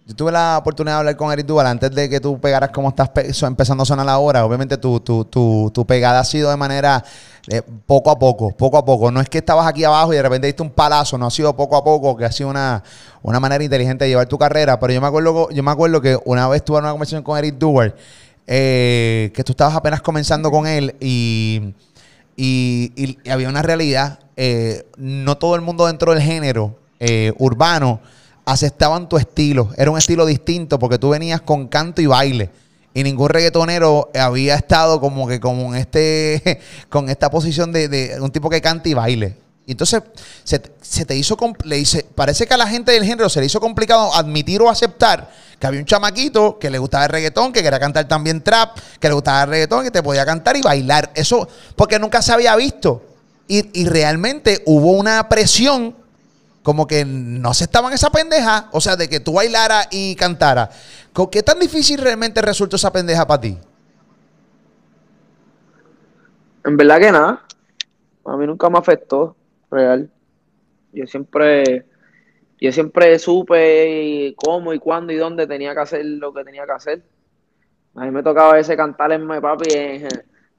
Yo 0.08 0.16
tuve 0.16 0.32
la 0.32 0.56
oportunidad 0.56 0.94
de 0.94 0.98
hablar 1.00 1.16
con 1.18 1.30
Eric 1.30 1.44
Duval 1.44 1.66
antes 1.66 1.90
de 1.90 2.08
que 2.08 2.18
tú 2.18 2.40
pegaras 2.40 2.70
como 2.70 2.88
estás 2.88 3.10
empezando 3.42 3.82
a 3.82 3.86
sonar 3.86 4.08
ahora. 4.08 4.42
Obviamente 4.46 4.78
tu, 4.78 5.00
tu, 5.00 5.26
tu, 5.26 5.70
tu 5.74 5.86
pegada 5.86 6.20
ha 6.20 6.24
sido 6.24 6.48
de 6.48 6.56
manera 6.56 7.04
eh, 7.46 7.60
poco 7.84 8.10
a 8.10 8.18
poco, 8.18 8.50
poco 8.56 8.78
a 8.78 8.84
poco. 8.86 9.10
No 9.10 9.20
es 9.20 9.28
que 9.28 9.36
estabas 9.36 9.66
aquí 9.66 9.84
abajo 9.84 10.14
y 10.14 10.16
de 10.16 10.22
repente 10.22 10.46
diste 10.46 10.62
un 10.62 10.70
palazo, 10.70 11.18
no 11.18 11.26
ha 11.26 11.30
sido 11.30 11.54
poco 11.54 11.76
a 11.76 11.84
poco, 11.84 12.16
que 12.16 12.24
ha 12.24 12.32
sido 12.32 12.48
una, 12.48 12.82
una 13.22 13.38
manera 13.38 13.62
inteligente 13.62 14.04
de 14.06 14.08
llevar 14.12 14.26
tu 14.26 14.38
carrera. 14.38 14.80
Pero 14.80 14.94
yo 14.94 15.00
me 15.02 15.08
acuerdo, 15.08 15.50
yo 15.50 15.62
me 15.62 15.70
acuerdo 15.70 16.00
que 16.00 16.18
una 16.24 16.48
vez 16.48 16.64
tuve 16.64 16.78
una 16.78 16.90
conversación 16.90 17.22
con 17.22 17.36
Eric 17.36 17.56
Duval, 17.58 17.94
eh, 18.46 19.30
que 19.34 19.44
tú 19.44 19.52
estabas 19.52 19.76
apenas 19.76 20.00
comenzando 20.00 20.50
con 20.50 20.66
él 20.66 20.96
y, 21.00 21.74
y- 22.36 22.92
y- 22.96 23.28
había 23.30 23.50
una 23.50 23.60
realidad. 23.60 24.20
eh, 24.38 24.86
no 24.96 25.36
todo 25.36 25.54
el 25.54 25.60
mundo 25.60 25.84
dentro 25.86 26.14
del 26.14 26.22
género 26.22 26.78
urbano 27.38 28.00
aceptaban 28.48 29.10
tu 29.10 29.18
estilo. 29.18 29.68
Era 29.76 29.90
un 29.90 29.98
estilo 29.98 30.24
distinto 30.24 30.78
porque 30.78 30.98
tú 30.98 31.10
venías 31.10 31.42
con 31.42 31.68
canto 31.68 32.00
y 32.00 32.06
baile. 32.06 32.50
y 32.94 33.02
ningún 33.02 33.28
reggaetonero 33.28 34.10
había 34.18 34.54
estado 34.56 35.00
como 35.00 35.28
que 35.28 35.38
como 35.38 35.74
en 35.74 35.80
este, 35.80 36.60
con 36.88 37.10
esta 37.10 37.30
posición 37.30 37.70
de, 37.72 37.88
de 37.88 38.20
un 38.20 38.30
tipo 38.30 38.48
que 38.48 38.62
canta 38.62 38.88
y 38.88 38.94
baile. 38.94 39.36
Y 39.66 39.72
entonces 39.72 40.02
se, 40.44 40.62
se 40.80 41.04
te 41.04 41.14
hizo, 41.14 41.36
le 41.64 41.84
parece 42.14 42.46
que 42.46 42.54
a 42.54 42.56
la 42.56 42.66
gente 42.66 42.90
del 42.92 43.04
género 43.04 43.28
se 43.28 43.40
le 43.40 43.46
hizo 43.46 43.60
complicado 43.60 44.14
admitir 44.14 44.62
o 44.62 44.70
aceptar 44.70 45.30
que 45.58 45.66
había 45.66 45.80
un 45.80 45.86
chamaquito 45.86 46.58
que 46.58 46.70
le 46.70 46.78
gustaba 46.78 47.04
el 47.04 47.10
reggaetón, 47.10 47.52
que 47.52 47.62
quería 47.62 47.78
cantar 47.78 48.08
también 48.08 48.40
trap, 48.40 48.78
que 48.98 49.08
le 49.08 49.14
gustaba 49.14 49.42
el 49.42 49.50
reggaetón, 49.50 49.84
que 49.84 49.90
te 49.90 50.02
podía 50.02 50.24
cantar 50.24 50.56
y 50.56 50.62
bailar. 50.62 51.10
Eso, 51.14 51.46
porque 51.76 51.98
nunca 51.98 52.22
se 52.22 52.32
había 52.32 52.56
visto. 52.56 53.02
Y, 53.46 53.78
y 53.78 53.84
realmente 53.84 54.62
hubo 54.64 54.92
una 54.92 55.28
presión 55.28 55.94
como 56.68 56.86
que 56.86 57.02
no 57.06 57.54
se 57.54 57.64
estaban 57.64 57.94
esa 57.94 58.10
pendeja, 58.10 58.68
o 58.72 58.80
sea, 58.82 58.94
de 58.94 59.08
que 59.08 59.20
tú 59.20 59.32
bailaras 59.32 59.88
y 59.90 60.14
cantaras. 60.16 60.68
Co- 61.14 61.30
¿Qué 61.30 61.42
tan 61.42 61.58
difícil 61.58 61.98
realmente 61.98 62.42
resultó 62.42 62.76
esa 62.76 62.92
pendeja 62.92 63.26
para 63.26 63.40
ti? 63.40 63.58
En 66.66 66.76
verdad 66.76 67.00
que 67.00 67.10
nada. 67.10 67.42
A 68.26 68.36
mí 68.36 68.46
nunca 68.46 68.68
me 68.68 68.76
afectó, 68.76 69.34
real. 69.70 70.10
Yo 70.92 71.06
siempre, 71.06 71.86
yo 72.60 72.70
siempre 72.70 73.18
supe 73.18 74.34
cómo 74.36 74.74
y 74.74 74.78
cuándo 74.78 75.10
y 75.14 75.16
dónde 75.16 75.46
tenía 75.46 75.72
que 75.72 75.80
hacer 75.80 76.04
lo 76.04 76.34
que 76.34 76.44
tenía 76.44 76.66
que 76.66 76.72
hacer. 76.72 77.02
A 77.94 78.04
mí 78.04 78.10
me 78.10 78.22
tocaba 78.22 78.52
veces 78.52 78.76
cantar 78.76 79.12
en 79.12 79.26
mi 79.26 79.40
papi 79.40 79.72
en, 79.72 80.06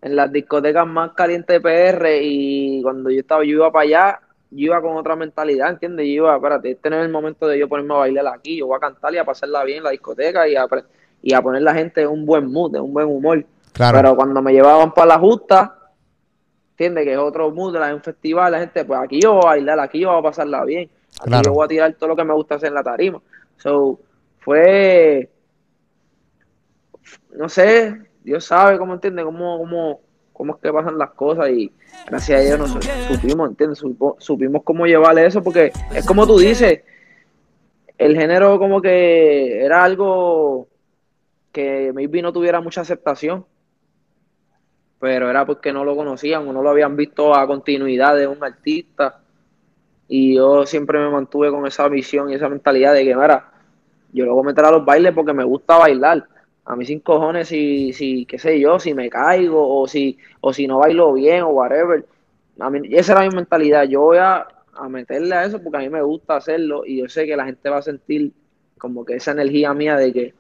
en 0.01 0.15
las 0.15 0.31
discotecas 0.31 0.87
más 0.87 1.11
calientes 1.11 1.61
de 1.61 1.61
PR 1.61 2.19
y 2.23 2.81
cuando 2.81 3.11
yo 3.11 3.19
estaba, 3.19 3.43
yo 3.43 3.51
iba 3.51 3.71
para 3.71 3.83
allá, 3.83 4.19
yo 4.51 4.65
iba 4.65 4.81
con 4.81 4.95
otra 4.97 5.15
mentalidad, 5.15 5.69
¿entiendes? 5.69 6.05
Yo 6.07 6.11
iba, 6.13 6.35
espérate, 6.35 6.71
este 6.71 6.89
no 6.89 6.97
es 6.97 7.05
el 7.05 7.11
momento 7.11 7.47
de 7.47 7.59
yo 7.59 7.67
ponerme 7.69 7.93
a 7.93 7.97
bailar 7.97 8.27
aquí, 8.27 8.57
yo 8.57 8.67
voy 8.67 8.77
a 8.77 8.79
cantar 8.79 9.13
y 9.13 9.17
a 9.17 9.23
pasarla 9.23 9.63
bien 9.63 9.79
en 9.79 9.83
la 9.83 9.89
discoteca 9.91 10.47
y 10.47 10.55
a, 10.55 10.65
y 11.21 11.33
a 11.33 11.41
poner 11.41 11.61
la 11.61 11.73
gente 11.73 12.01
en 12.01 12.07
un 12.09 12.25
buen 12.25 12.51
mood, 12.51 12.75
en 12.75 12.81
un 12.81 12.93
buen 12.93 13.07
humor. 13.07 13.45
Claro. 13.73 13.97
Pero 13.97 14.15
cuando 14.15 14.41
me 14.41 14.51
llevaban 14.51 14.93
para 14.93 15.07
la 15.07 15.19
justa, 15.19 15.75
entiende 16.71 17.03
que 17.03 17.13
es 17.13 17.17
otro 17.19 17.51
mood, 17.51 17.75
la- 17.77 17.93
un 17.93 18.01
festival, 18.01 18.51
la 18.51 18.59
gente, 18.59 18.83
pues 18.85 18.99
aquí 18.99 19.21
yo 19.21 19.33
voy 19.33 19.43
a 19.43 19.47
bailar, 19.49 19.79
aquí 19.79 19.99
yo 19.99 20.09
voy 20.09 20.19
a 20.19 20.23
pasarla 20.23 20.63
bien, 20.65 20.89
aquí 21.19 21.29
Claro. 21.29 21.43
yo 21.45 21.53
voy 21.53 21.65
a 21.65 21.67
tirar 21.67 21.93
todo 21.93 22.09
lo 22.09 22.15
que 22.15 22.23
me 22.23 22.33
gusta 22.33 22.55
hacer 22.55 22.69
en 22.69 22.73
la 22.75 22.83
tarima. 22.83 23.21
So, 23.57 23.99
fue, 24.39 25.29
no 27.35 27.49
sé, 27.49 28.01
Dios 28.23 28.45
sabe 28.45 28.77
cómo 28.77 28.93
entiende, 28.93 29.23
cómo, 29.23 29.57
cómo, 29.59 30.01
cómo 30.39 30.55
es 30.55 30.61
que 30.61 30.71
pasan 30.71 30.97
las 30.97 31.11
cosas 31.11 31.49
y 31.49 31.69
gracias 32.07 32.39
a 32.39 32.43
Dios 32.43 32.57
nos 32.57 32.71
supimos, 32.71 33.49
¿entiendes? 33.49 33.83
Supimos 34.19 34.63
cómo 34.63 34.85
llevarle 34.85 35.25
eso 35.25 35.43
porque 35.43 35.73
es 35.93 36.05
como 36.05 36.25
tú 36.25 36.39
dices, 36.39 36.79
el 37.97 38.15
género 38.15 38.57
como 38.57 38.81
que 38.81 39.61
era 39.61 39.83
algo 39.83 40.69
que 41.51 41.91
maybe 41.93 42.21
no 42.21 42.31
tuviera 42.31 42.61
mucha 42.61 42.79
aceptación, 42.79 43.45
pero 44.97 45.29
era 45.29 45.45
porque 45.45 45.73
no 45.73 45.83
lo 45.83 45.93
conocían 45.97 46.47
o 46.47 46.53
no 46.53 46.63
lo 46.63 46.69
habían 46.69 46.95
visto 46.95 47.35
a 47.35 47.45
continuidad 47.45 48.15
de 48.15 48.25
un 48.25 48.41
artista. 48.41 49.19
Y 50.07 50.35
yo 50.35 50.65
siempre 50.65 50.99
me 50.99 51.09
mantuve 51.09 51.51
con 51.51 51.67
esa 51.67 51.85
visión 51.89 52.29
y 52.29 52.35
esa 52.35 52.47
mentalidad 52.47 52.93
de 52.93 53.03
que, 53.03 53.13
mira, 53.13 53.51
yo 54.13 54.25
lo 54.25 54.35
voy 54.35 54.43
a 54.45 54.47
meter 54.47 54.63
a 54.63 54.71
los 54.71 54.85
bailes 54.85 55.13
porque 55.13 55.33
me 55.33 55.43
gusta 55.43 55.77
bailar. 55.77 56.25
A 56.65 56.75
mí 56.75 56.85
sin 56.85 56.99
cojones 56.99 57.47
si, 57.47 57.93
si, 57.93 58.25
qué 58.25 58.37
sé 58.37 58.59
yo, 58.59 58.79
si 58.79 58.93
me 58.93 59.09
caigo 59.09 59.81
o 59.81 59.87
si, 59.87 60.17
o 60.41 60.53
si 60.53 60.67
no 60.67 60.79
bailo 60.79 61.13
bien 61.13 61.43
o 61.43 61.49
whatever. 61.49 62.05
A 62.59 62.69
mí, 62.69 62.81
esa 62.91 63.13
era 63.13 63.21
mi 63.21 63.35
mentalidad. 63.35 63.85
Yo 63.85 64.01
voy 64.01 64.17
a, 64.17 64.47
a 64.75 64.89
meterle 64.89 65.35
a 65.35 65.45
eso 65.45 65.61
porque 65.61 65.77
a 65.77 65.81
mí 65.81 65.89
me 65.89 66.01
gusta 66.01 66.35
hacerlo 66.35 66.83
y 66.85 66.99
yo 66.99 67.09
sé 67.09 67.25
que 67.25 67.35
la 67.35 67.45
gente 67.45 67.69
va 67.69 67.77
a 67.77 67.81
sentir 67.81 68.31
como 68.77 69.05
que 69.05 69.15
esa 69.15 69.31
energía 69.31 69.73
mía 69.73 69.97
de 69.97 70.13
que, 70.13 70.33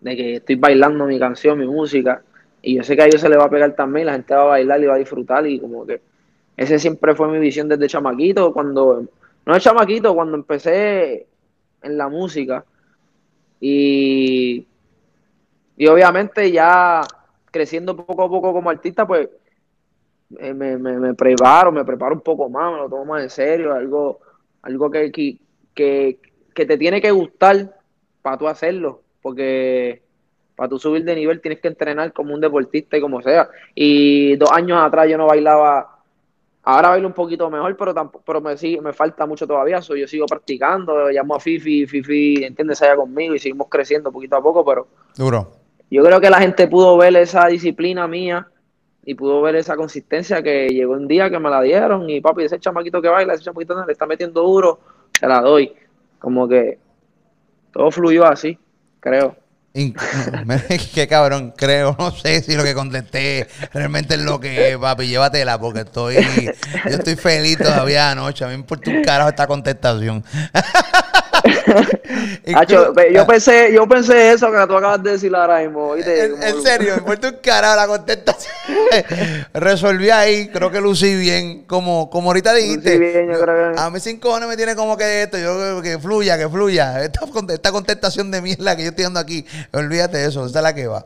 de 0.00 0.16
que 0.16 0.36
estoy 0.36 0.56
bailando 0.56 1.06
mi 1.06 1.18
canción, 1.18 1.58
mi 1.58 1.66
música. 1.66 2.22
Y 2.62 2.76
yo 2.76 2.82
sé 2.82 2.96
que 2.96 3.02
a 3.02 3.06
ellos 3.06 3.20
se 3.20 3.28
le 3.28 3.36
va 3.36 3.44
a 3.44 3.50
pegar 3.50 3.74
también, 3.74 4.06
la 4.06 4.14
gente 4.14 4.34
va 4.34 4.42
a 4.42 4.46
bailar 4.46 4.80
y 4.82 4.86
va 4.86 4.94
a 4.94 4.98
disfrutar 4.98 5.46
y 5.46 5.60
como 5.60 5.86
que 5.86 6.00
ese 6.56 6.78
siempre 6.78 7.14
fue 7.14 7.28
mi 7.28 7.38
visión 7.38 7.68
desde 7.68 7.86
chamaquito, 7.86 8.52
cuando, 8.52 9.06
no 9.44 9.54
de 9.54 9.60
chamaquito, 9.60 10.14
cuando 10.14 10.36
empecé 10.36 11.26
en 11.82 11.98
la 11.98 12.08
música. 12.08 12.64
Y, 13.60 14.66
y 15.76 15.86
obviamente 15.86 16.50
ya 16.50 17.02
creciendo 17.50 17.96
poco 17.96 18.24
a 18.24 18.28
poco 18.28 18.52
como 18.52 18.70
artista, 18.70 19.06
pues 19.06 19.28
eh, 20.38 20.54
me, 20.54 20.76
me, 20.76 20.98
me 20.98 21.14
preparo, 21.14 21.70
me 21.70 21.84
preparo 21.84 22.14
un 22.14 22.20
poco 22.20 22.48
más, 22.48 22.72
me 22.72 22.78
lo 22.78 22.88
tomo 22.88 23.04
más 23.04 23.22
en 23.22 23.30
serio, 23.30 23.72
algo, 23.72 24.20
algo 24.62 24.90
que, 24.90 25.12
que, 25.12 25.38
que, 26.54 26.66
te 26.66 26.76
tiene 26.76 27.00
que 27.00 27.10
gustar 27.10 27.76
para 28.22 28.36
tú 28.36 28.48
hacerlo, 28.48 29.02
porque 29.22 30.02
para 30.56 30.68
tú 30.68 30.78
subir 30.78 31.04
de 31.04 31.14
nivel 31.14 31.40
tienes 31.40 31.60
que 31.60 31.68
entrenar 31.68 32.12
como 32.12 32.34
un 32.34 32.40
deportista 32.40 32.96
y 32.96 33.00
como 33.00 33.22
sea. 33.22 33.48
Y 33.74 34.36
dos 34.36 34.50
años 34.50 34.78
atrás 34.82 35.08
yo 35.08 35.16
no 35.16 35.26
bailaba, 35.26 36.00
ahora 36.64 36.88
bailo 36.90 37.06
un 37.06 37.14
poquito 37.14 37.48
mejor, 37.50 37.76
pero 37.76 37.94
tampoco, 37.94 38.24
pero 38.26 38.40
me, 38.40 38.56
sigue- 38.56 38.80
me 38.80 38.92
falta 38.92 39.26
mucho 39.26 39.46
todavía, 39.46 39.80
so, 39.80 39.94
yo 39.94 40.08
sigo 40.08 40.26
practicando, 40.26 41.08
llamo 41.10 41.36
a 41.36 41.40
Fifi, 41.40 41.86
Fifi, 41.86 42.42
entiendes, 42.44 42.82
allá 42.82 42.96
conmigo 42.96 43.34
y 43.34 43.38
seguimos 43.38 43.68
creciendo 43.70 44.10
poquito 44.10 44.36
a 44.36 44.42
poco, 44.42 44.64
pero 44.64 44.88
Duro. 45.16 45.55
Yo 45.90 46.02
creo 46.04 46.20
que 46.20 46.30
la 46.30 46.38
gente 46.38 46.66
pudo 46.68 46.96
ver 46.96 47.16
esa 47.16 47.46
disciplina 47.46 48.06
mía 48.08 48.48
y 49.04 49.14
pudo 49.14 49.40
ver 49.40 49.54
esa 49.56 49.76
consistencia 49.76 50.42
que 50.42 50.68
llegó 50.68 50.94
un 50.94 51.06
día 51.06 51.30
que 51.30 51.38
me 51.38 51.48
la 51.48 51.62
dieron 51.62 52.10
y 52.10 52.20
papi, 52.20 52.44
ese 52.44 52.58
chamaquito 52.58 53.00
que 53.00 53.08
baila, 53.08 53.34
ese 53.34 53.44
chamaquito 53.44 53.84
le 53.86 53.92
está 53.92 54.04
metiendo 54.04 54.42
duro, 54.42 54.80
se 55.18 55.26
la 55.28 55.40
doy. 55.40 55.72
Como 56.18 56.48
que 56.48 56.78
todo 57.72 57.90
fluyó 57.90 58.26
así, 58.26 58.58
creo. 58.98 59.36
Qué 60.94 61.06
cabrón, 61.06 61.52
creo, 61.54 61.94
no 61.98 62.10
sé 62.10 62.40
si 62.42 62.56
lo 62.56 62.64
que 62.64 62.72
contesté 62.72 63.46
realmente 63.74 64.14
es 64.14 64.22
lo 64.22 64.40
que 64.40 64.70
es, 64.70 64.78
papi, 64.78 65.06
llévatela, 65.06 65.60
porque 65.60 65.80
estoy, 65.80 66.16
yo 66.16 66.96
estoy 66.96 67.14
feliz 67.14 67.58
todavía 67.58 68.10
anoche, 68.10 68.44
a 68.44 68.48
mí 68.48 68.54
me 68.54 68.60
importa 68.60 68.90
un 68.90 69.04
carajo 69.04 69.28
esta 69.28 69.46
contestación. 69.46 70.24
Hacho, 72.54 72.94
yo 73.12 73.22
Ah, 73.22 73.26
pensé, 73.26 73.72
yo 73.72 73.88
pensé 73.88 74.32
eso 74.32 74.50
que 74.50 74.66
tú 74.66 74.76
acabas 74.76 75.02
de 75.02 75.12
decir 75.12 75.34
ahora 75.34 75.60
mismo. 75.60 75.88
¿oíste? 75.88 76.24
en, 76.24 76.62
serio, 76.62 76.92
me 76.94 76.98
importa 76.98 77.28
un 77.28 77.36
carajo 77.42 77.76
la 77.76 77.86
contestación. 77.86 78.52
Resolví 79.54 80.10
ahí, 80.10 80.48
creo 80.48 80.70
que 80.70 80.80
lucí 80.80 81.14
bien, 81.16 81.64
como, 81.64 82.08
como 82.10 82.30
ahorita 82.30 82.52
dijiste. 82.54 82.98
bien, 82.98 83.32
yo 83.32 83.40
creo 83.40 83.74
que- 83.74 83.80
A 83.80 83.90
mí 83.90 84.00
sin 84.00 84.18
cojones 84.18 84.48
me 84.48 84.56
tiene 84.56 84.74
como 84.76 84.96
que 84.96 85.22
esto, 85.22 85.38
yo 85.38 85.82
que 85.82 85.98
fluya, 85.98 86.38
que 86.38 86.48
fluya. 86.48 87.02
Esta 87.02 87.72
contestación 87.72 88.30
de 88.30 88.40
mierda 88.42 88.76
que 88.76 88.82
yo 88.84 88.90
estoy 88.90 89.04
dando 89.04 89.20
aquí, 89.20 89.44
olvídate 89.72 90.18
de 90.18 90.28
eso, 90.28 90.46
esa 90.46 90.58
es 90.58 90.62
la 90.62 90.74
que 90.74 90.86
va. 90.86 91.04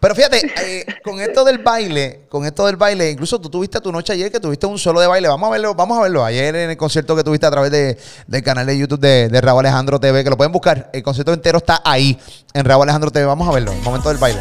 Pero 0.00 0.14
fíjate, 0.14 0.50
eh, 0.64 0.86
con 1.04 1.20
esto 1.20 1.44
del 1.44 1.58
baile, 1.58 2.20
con 2.30 2.46
esto 2.46 2.64
del 2.64 2.76
baile, 2.76 3.10
incluso 3.10 3.38
tú 3.38 3.50
tuviste 3.50 3.80
tu 3.82 3.92
noche 3.92 4.14
ayer 4.14 4.32
que 4.32 4.40
tuviste 4.40 4.64
un 4.66 4.78
solo 4.78 4.98
de 4.98 5.06
baile. 5.06 5.28
Vamos 5.28 5.48
a 5.48 5.52
verlo, 5.52 5.74
vamos 5.74 5.98
a 5.98 6.02
verlo 6.02 6.24
ayer 6.24 6.56
en 6.56 6.70
el 6.70 6.76
concierto 6.78 7.14
que 7.14 7.22
tuviste 7.22 7.44
a 7.44 7.50
través 7.50 7.70
de, 7.70 7.98
del 8.26 8.42
canal 8.42 8.64
de 8.64 8.78
YouTube 8.78 8.98
de, 8.98 9.28
de 9.28 9.40
Raúl 9.42 9.60
Alejandro 9.60 9.99
TV, 10.00 10.24
que 10.24 10.30
lo 10.30 10.36
pueden 10.36 10.52
buscar. 10.52 10.90
El 10.92 11.02
concierto 11.02 11.32
entero 11.32 11.58
está 11.58 11.80
ahí 11.84 12.18
en 12.54 12.64
Raúl 12.64 12.82
Alejandro 12.84 13.10
TV. 13.10 13.26
Vamos 13.26 13.48
a 13.48 13.52
verlo, 13.52 13.72
momento 13.82 14.08
del 14.08 14.18
baile. 14.18 14.40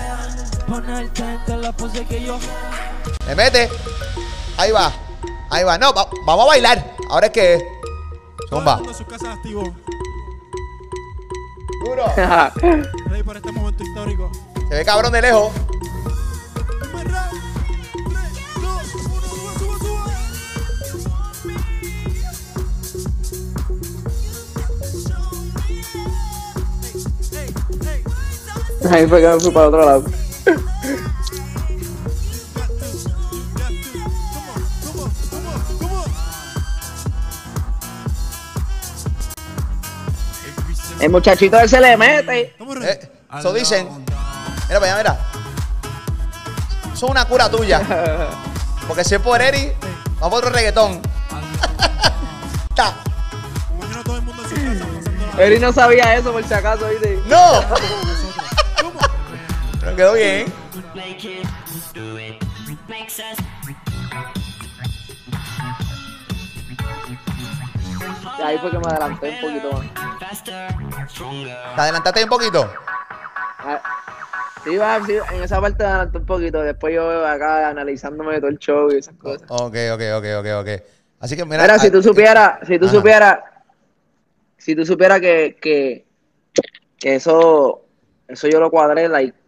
Le 3.27 3.35
mete. 3.35 3.69
Ahí 4.57 4.71
va. 4.71 4.91
Ahí 5.49 5.63
va. 5.63 5.77
No, 5.77 5.93
va- 5.93 6.09
vamos 6.25 6.45
a 6.45 6.47
bailar. 6.47 6.93
Ahora 7.09 7.27
es 7.27 7.31
que. 7.33 7.59
Zumba. 8.49 8.81
Duro. 11.85 12.05
Ready 13.07 13.23
para 13.23 13.39
este 13.39 13.51
momento 13.51 13.83
histórico. 13.83 14.31
Se 14.69 14.75
ve 14.75 14.85
cabrón 14.85 15.11
de 15.11 15.21
lejos. 15.21 15.51
Ahí 28.91 29.05
fue 29.07 29.21
que 29.21 29.27
me 29.27 29.39
fui 29.39 29.51
para 29.51 29.67
otro 29.67 29.85
lado. 29.85 30.03
El 40.99 41.09
muchachito 41.09 41.59
él 41.59 41.69
se 41.69 41.79
le 41.79 41.95
mete. 41.95 42.55
Ready. 42.59 42.85
Eh, 42.85 43.11
eso 43.39 43.53
dicen. 43.53 43.87
Mira 44.67 44.79
allá, 44.79 44.97
mira. 44.97 45.17
Eso 46.93 47.05
es 47.05 47.11
una 47.11 47.25
cura 47.25 47.49
tuya. 47.49 47.81
Porque 48.87 49.03
si 49.03 49.15
es 49.15 49.21
por 49.21 49.41
Eri, 49.41 49.71
vamos 50.19 50.29
por 50.29 50.39
otro 50.39 50.49
reggaetón. 50.49 51.01
A 55.37 55.41
Eri 55.41 55.59
no 55.59 55.71
sabía 55.71 56.15
eso 56.15 56.33
por 56.33 56.43
si 56.43 56.53
acaso, 56.53 56.87
¿viste? 56.89 57.21
¡No! 57.27 57.61
Quedó 59.99 60.13
bien. 60.13 60.45
Y 68.37 68.41
ahí 68.41 68.57
fue 68.59 68.71
que 68.71 68.79
me 68.79 68.87
adelanté 68.87 69.29
un 69.29 69.41
poquito 69.41 69.73
más. 69.73 70.43
¿Te 71.75 71.81
adelantaste 71.81 72.23
un 72.23 72.29
poquito? 72.29 72.71
Ah, 73.57 73.81
Sí, 74.63 74.77
va, 74.77 75.05
sí, 75.05 75.17
en 75.33 75.43
esa 75.43 75.59
parte 75.59 75.83
me 75.83 75.89
adelanté 75.89 76.17
un 76.19 76.25
poquito. 76.25 76.61
Después 76.61 76.95
yo 76.95 77.27
acá 77.27 77.67
analizándome 77.67 78.37
todo 78.37 78.51
el 78.51 78.57
show 78.57 78.89
y 78.93 78.99
esas 78.99 79.15
cosas. 79.15 79.51
Ok, 79.51 79.75
ok, 79.91 80.01
ok, 80.15 80.25
ok, 80.39 80.47
ok. 80.61 80.69
Así 81.19 81.35
que 81.35 81.43
mira. 81.43 81.63
Mira, 81.63 81.77
si 81.77 81.87
ah, 81.87 81.91
tú 81.91 82.01
supieras, 82.01 82.59
si 82.65 82.79
tú 82.79 82.87
supieras, 82.87 83.39
si 84.55 84.77
tú 84.77 84.85
supieras 84.85 85.19
que, 85.19 85.57
que, 85.59 86.05
que 86.97 87.15
eso, 87.15 87.83
eso 88.29 88.47
yo 88.47 88.61
lo 88.61 88.71
cuadré 88.71 89.09
like 89.09 89.38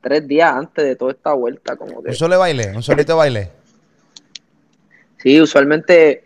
tres 0.00 0.26
días 0.26 0.52
antes 0.52 0.84
de 0.84 0.96
toda 0.96 1.12
esta 1.12 1.32
vuelta, 1.34 1.76
como 1.76 2.02
que. 2.02 2.10
Un 2.10 2.14
solo 2.16 2.38
baile, 2.38 2.72
un 2.74 2.82
solito 2.82 3.16
baile. 3.16 3.50
Sí, 5.18 5.40
usualmente 5.40 6.24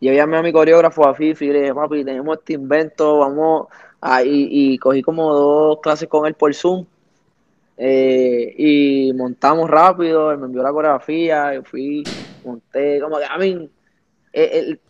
yo 0.00 0.12
llamé 0.12 0.36
a 0.36 0.42
mi 0.42 0.52
coreógrafo, 0.52 1.06
a 1.06 1.14
Fifi, 1.14 1.46
y 1.46 1.52
le 1.52 1.60
dije, 1.60 1.74
papi, 1.74 2.04
tenemos 2.04 2.38
este 2.38 2.54
invento, 2.54 3.18
vamos 3.18 3.68
a, 4.00 4.24
y, 4.24 4.48
y 4.50 4.78
cogí 4.78 5.00
como 5.02 5.32
dos 5.32 5.78
clases 5.80 6.08
con 6.08 6.26
él 6.26 6.34
por 6.34 6.52
Zoom. 6.54 6.84
eh, 7.76 8.54
y 8.58 9.12
montamos 9.14 9.68
rápido, 9.70 10.30
él 10.32 10.38
me 10.38 10.46
envió 10.46 10.62
la 10.62 10.72
coreografía, 10.72 11.54
yo 11.54 11.62
fui, 11.64 12.10
monté, 12.42 13.00
como 13.00 13.18
que 13.18 13.24
a 13.24 13.38
mí, 13.38 13.70
eh, 14.32 14.50
el- 14.52 14.80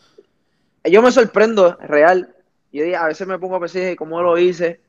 yo 0.91 1.01
me 1.03 1.13
sorprendo, 1.13 1.77
real. 1.81 2.35
Yo 2.73 2.85
a 2.99 3.07
veces 3.07 3.27
me 3.27 3.39
pongo 3.39 3.57
a 3.57 3.61
pensar 3.61 3.95
cómo 3.97 4.21
lo 4.23 4.37
hice, 4.39 4.81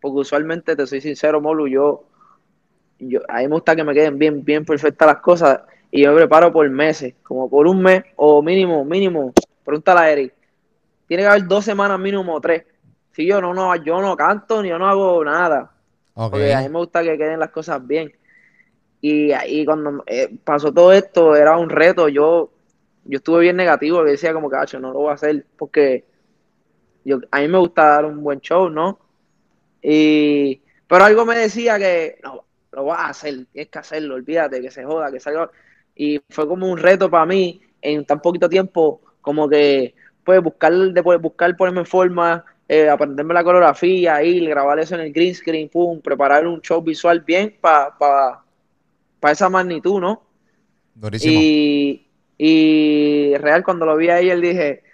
porque 0.00 0.18
usualmente, 0.20 0.74
te 0.74 0.86
soy 0.86 1.00
sincero, 1.00 1.40
Molu, 1.40 1.68
yo, 1.68 2.04
yo, 2.98 3.20
a 3.28 3.38
mí 3.38 3.48
me 3.48 3.54
gusta 3.54 3.76
que 3.76 3.84
me 3.84 3.94
queden 3.94 4.18
bien, 4.18 4.44
bien 4.44 4.64
perfectas 4.64 5.06
las 5.06 5.18
cosas 5.18 5.60
y 5.90 6.02
yo 6.02 6.10
me 6.12 6.18
preparo 6.18 6.52
por 6.52 6.68
meses, 6.70 7.14
como 7.22 7.48
por 7.48 7.66
un 7.66 7.80
mes 7.82 8.04
o 8.16 8.42
mínimo, 8.42 8.84
mínimo, 8.84 9.32
pregúntale 9.64 10.00
a 10.00 10.10
Eric, 10.10 10.34
tiene 11.06 11.22
que 11.22 11.28
haber 11.28 11.46
dos 11.46 11.64
semanas 11.64 11.98
mínimo 11.98 12.34
o 12.34 12.40
tres. 12.40 12.64
Si 13.12 13.26
yo 13.26 13.40
no, 13.40 13.54
no, 13.54 13.74
yo 13.76 14.00
no 14.00 14.16
canto 14.16 14.62
ni 14.62 14.68
yo 14.68 14.78
no 14.78 14.86
hago 14.86 15.24
nada, 15.24 15.72
Ok. 16.14 16.30
porque 16.32 16.54
a 16.54 16.60
mí 16.60 16.68
me 16.68 16.78
gusta 16.78 17.02
que 17.02 17.16
queden 17.16 17.40
las 17.40 17.50
cosas 17.50 17.84
bien. 17.86 18.12
Y 19.00 19.32
ahí 19.32 19.64
cuando 19.64 20.02
eh, 20.06 20.28
pasó 20.44 20.72
todo 20.72 20.92
esto, 20.92 21.36
era 21.36 21.56
un 21.56 21.70
reto, 21.70 22.08
yo, 22.08 22.50
yo 23.04 23.18
estuve 23.18 23.40
bien 23.40 23.56
negativo, 23.56 24.04
que 24.04 24.10
decía 24.12 24.32
como 24.34 24.50
que, 24.50 24.56
"Acho, 24.56 24.80
no 24.80 24.92
lo 24.92 25.00
voy 25.00 25.10
a 25.10 25.14
hacer, 25.14 25.46
porque 25.56 26.04
yo, 27.04 27.20
a 27.30 27.40
mí 27.40 27.48
me 27.48 27.58
gusta 27.58 27.84
dar 27.86 28.04
un 28.04 28.22
buen 28.22 28.40
show, 28.40 28.68
¿no? 28.68 28.98
Y, 29.82 30.60
pero 30.86 31.04
algo 31.04 31.24
me 31.24 31.36
decía 31.36 31.78
que, 31.78 32.18
no, 32.22 32.44
lo 32.78 32.84
vas 32.84 33.00
a 33.00 33.08
hacer, 33.08 33.46
tienes 33.52 33.70
que 33.70 33.78
hacerlo, 33.78 34.14
olvídate, 34.14 34.60
que 34.60 34.70
se 34.70 34.84
joda, 34.84 35.10
que 35.10 35.18
salga. 35.18 35.50
Y 35.96 36.20
fue 36.30 36.46
como 36.46 36.70
un 36.70 36.78
reto 36.78 37.10
para 37.10 37.26
mí, 37.26 37.60
en 37.82 38.04
tan 38.04 38.20
poquito 38.22 38.48
tiempo, 38.48 39.00
como 39.20 39.48
que, 39.48 39.96
pues, 40.22 40.40
buscar, 40.40 40.72
después 40.72 41.20
buscar 41.20 41.56
ponerme 41.56 41.80
en 41.80 41.86
forma, 41.86 42.44
eh, 42.68 42.88
aprenderme 42.88 43.34
la 43.34 43.42
coreografía, 43.42 44.22
ir, 44.22 44.48
grabar 44.48 44.78
eso 44.78 44.94
en 44.94 45.00
el 45.00 45.12
green 45.12 45.34
screen, 45.34 45.68
pum, 45.68 46.00
preparar 46.00 46.46
un 46.46 46.60
show 46.60 46.80
visual 46.80 47.20
bien 47.20 47.56
para 47.60 47.98
pa, 47.98 48.44
pa 49.18 49.32
esa 49.32 49.48
magnitud, 49.48 50.00
¿no? 50.00 50.22
Durísimo. 50.94 51.32
Y, 51.34 52.06
y 52.38 53.36
Real, 53.38 53.64
cuando 53.64 53.86
lo 53.86 53.96
vi 53.96 54.08
a 54.08 54.20
él 54.20 54.40
dije, 54.40 54.84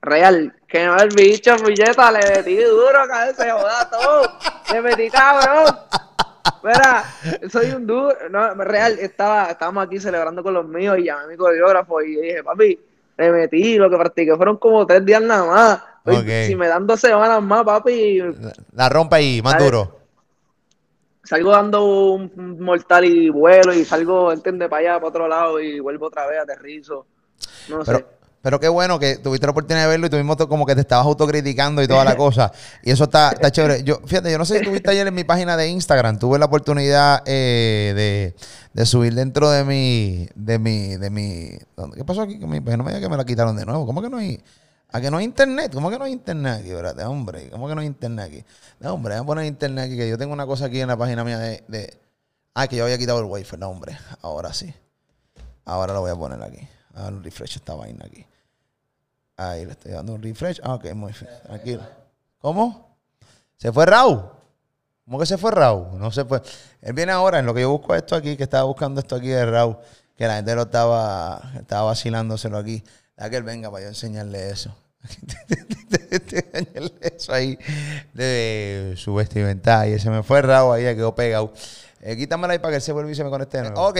Real, 0.00 0.54
que 0.66 0.86
no 0.86 0.96
el 0.96 1.10
bicho, 1.10 1.56
puñeta, 1.56 2.10
le 2.10 2.20
metí 2.36 2.56
duro, 2.56 3.06
cabrón, 3.06 3.34
se 3.36 3.50
joda 3.50 3.90
todo. 3.90 4.38
Le 4.72 4.80
metí 4.80 5.10
cabrón. 5.10 5.76
Mira, 6.64 7.04
soy 7.50 7.70
un 7.72 7.86
duro. 7.86 8.14
No, 8.30 8.54
Real, 8.64 8.98
estaba, 8.98 9.50
estábamos 9.50 9.86
aquí 9.86 10.00
celebrando 10.00 10.42
con 10.42 10.54
los 10.54 10.66
míos 10.66 10.96
y 10.98 11.04
llamé 11.04 11.24
a 11.24 11.26
mi 11.26 11.36
coreógrafo 11.36 12.00
y 12.00 12.16
dije, 12.16 12.42
papi, 12.42 12.80
le 13.18 13.30
metí, 13.30 13.76
lo 13.76 13.90
que 13.90 13.96
practiqué 13.98 14.34
fueron 14.34 14.56
como 14.56 14.86
tres 14.86 15.04
días 15.04 15.20
nada 15.22 15.44
más. 15.44 15.82
Si 16.46 16.56
me 16.56 16.68
dan 16.68 16.86
dos 16.86 17.00
semanas 17.00 17.42
más, 17.42 17.64
papi, 17.64 18.18
La, 18.18 18.52
la 18.72 18.88
rompe 18.88 19.16
ahí, 19.16 19.42
más 19.42 19.58
duro. 19.58 20.00
salgo 21.22 21.50
dando 21.50 21.84
un 21.84 22.58
mortal 22.60 23.04
y 23.04 23.28
vuelo 23.28 23.72
y 23.74 23.84
salgo, 23.84 24.32
entiende, 24.32 24.68
para 24.68 24.80
allá, 24.80 24.94
para 24.96 25.08
otro 25.08 25.28
lado 25.28 25.60
y 25.60 25.80
vuelvo 25.80 26.06
otra 26.06 26.26
vez, 26.26 26.40
aterrizo. 26.40 27.06
No 27.68 27.84
sé. 27.84 28.04
Pero, 28.44 28.60
qué 28.60 28.68
bueno 28.68 28.98
que 29.00 29.16
tuviste 29.16 29.46
la 29.46 29.52
oportunidad 29.52 29.84
de 29.84 29.88
verlo 29.88 30.06
y 30.06 30.10
tú 30.10 30.16
mismo 30.16 30.36
como 30.36 30.66
que 30.66 30.74
te 30.74 30.82
estabas 30.82 31.06
autocriticando 31.06 31.82
y 31.82 31.88
toda 31.88 32.04
la 32.04 32.14
cosa. 32.16 32.52
Y 32.82 32.90
eso 32.92 33.04
está, 33.04 33.30
está 33.32 33.50
chévere. 33.50 33.82
Yo, 33.82 34.00
fíjate, 34.06 34.30
yo 34.30 34.38
no 34.38 34.44
sé 34.44 34.58
si 34.58 34.64
tuviste 34.64 34.90
ayer 34.90 35.06
en 35.06 35.14
mi 35.14 35.24
página 35.24 35.56
de 35.56 35.68
Instagram, 35.68 36.18
tuve 36.18 36.38
la 36.38 36.44
oportunidad 36.44 37.22
eh, 37.26 37.92
de, 37.96 38.36
de 38.74 38.86
subir 38.86 39.14
dentro 39.14 39.50
de 39.50 39.64
mi, 39.64 40.28
de 40.34 40.58
mi, 40.58 40.96
de 40.96 41.10
mi. 41.10 41.50
¿dónde- 41.76 41.96
¿Qué 41.96 42.04
pasó 42.04 42.20
aquí? 42.22 42.36
pues 42.36 42.76
no 42.76 42.84
me 42.84 42.90
digas 42.90 43.00
que 43.00 43.08
me 43.08 43.16
la 43.16 43.24
quitaron 43.24 43.56
de 43.56 43.64
nuevo. 43.64 43.86
¿Cómo 43.86 44.02
que 44.02 44.10
no 44.10 44.18
hay? 44.18 44.38
¿A 44.92 45.00
que 45.00 45.10
no 45.10 45.16
hay 45.16 45.24
internet? 45.24 45.72
¿Cómo 45.74 45.90
que 45.90 45.98
no 45.98 46.04
hay 46.04 46.12
internet 46.12 46.60
aquí? 46.60 46.68
Espérate, 46.70 47.02
hombre. 47.04 47.48
¿Cómo 47.50 47.66
que 47.66 47.74
no 47.74 47.80
hay 47.80 47.86
internet 47.88 48.26
aquí? 48.26 48.44
No, 48.78 48.94
hombre, 48.94 49.14
voy 49.14 49.22
a 49.22 49.26
poner 49.26 49.46
internet 49.46 49.86
aquí, 49.86 49.96
que 49.96 50.08
yo 50.08 50.16
tengo 50.18 50.32
una 50.32 50.46
cosa 50.46 50.66
aquí 50.66 50.80
en 50.80 50.88
la 50.88 50.96
página 50.96 51.24
mía 51.24 51.38
de. 51.38 51.64
de- 51.66 51.98
ah, 52.54 52.68
que 52.68 52.76
yo 52.76 52.84
había 52.84 52.98
quitado 52.98 53.18
el 53.18 53.24
wifi. 53.24 53.56
No, 53.56 53.70
hombre. 53.70 53.98
Ahora 54.22 54.52
sí. 54.52 54.72
Ahora 55.64 55.94
lo 55.94 56.00
voy 56.02 56.10
a 56.10 56.14
poner 56.14 56.42
aquí. 56.42 56.60
A 56.94 57.08
un 57.08 57.24
refresh 57.24 57.56
esta 57.56 57.74
vaina 57.74 58.04
aquí. 58.06 58.24
Ahí 59.36 59.64
le 59.64 59.72
estoy 59.72 59.92
dando 59.92 60.14
un 60.14 60.22
refresh. 60.22 60.60
Ah, 60.62 60.74
ok, 60.74 60.92
muy 60.94 61.12
bien. 61.12 61.32
Tranquilo. 61.42 61.82
¿Cómo? 62.38 62.96
¿Se 63.56 63.72
fue 63.72 63.86
Raúl? 63.86 64.22
¿Cómo 65.04 65.18
que 65.18 65.26
se 65.26 65.36
fue 65.36 65.50
Raúl? 65.50 65.98
No 65.98 66.10
se 66.10 66.24
fue. 66.24 66.40
Él 66.80 66.92
viene 66.92 67.12
ahora 67.12 67.38
en 67.38 67.46
lo 67.46 67.54
que 67.54 67.62
yo 67.62 67.70
busco 67.70 67.94
esto 67.94 68.16
aquí, 68.16 68.36
que 68.36 68.44
estaba 68.44 68.64
buscando 68.64 69.00
esto 69.00 69.16
aquí 69.16 69.28
de 69.28 69.44
Raúl, 69.44 69.76
que 70.16 70.26
la 70.26 70.36
gente 70.36 70.54
lo 70.54 70.62
estaba, 70.62 71.52
estaba 71.58 71.84
vacilándoselo 71.84 72.56
aquí. 72.56 72.82
Da 73.16 73.28
que 73.28 73.36
él 73.36 73.42
venga 73.42 73.70
para 73.70 73.82
yo 73.82 73.88
enseñarle 73.88 74.50
eso. 74.50 74.74
enseñarle 76.10 76.92
eso 77.00 77.32
ahí 77.32 77.58
de 78.12 78.94
su 78.96 79.14
vestimenta. 79.14 79.86
Y 79.88 79.98
se 79.98 80.10
me 80.10 80.22
fue 80.22 80.42
Raúl 80.42 80.76
ahí, 80.76 80.84
ya 80.84 80.94
quedó 80.94 81.14
pegado. 81.14 81.52
Eh, 82.06 82.16
quítamela 82.18 82.52
ahí 82.52 82.58
para 82.58 82.72
que 82.72 82.76
él 82.76 82.82
se 82.82 82.92
vuelva 82.92 83.10
y 83.10 83.14
se 83.14 83.24
me 83.24 83.30
conecte. 83.30 83.56
de 83.56 83.70
nuevo. 83.70 83.88
Ok, 83.88 83.98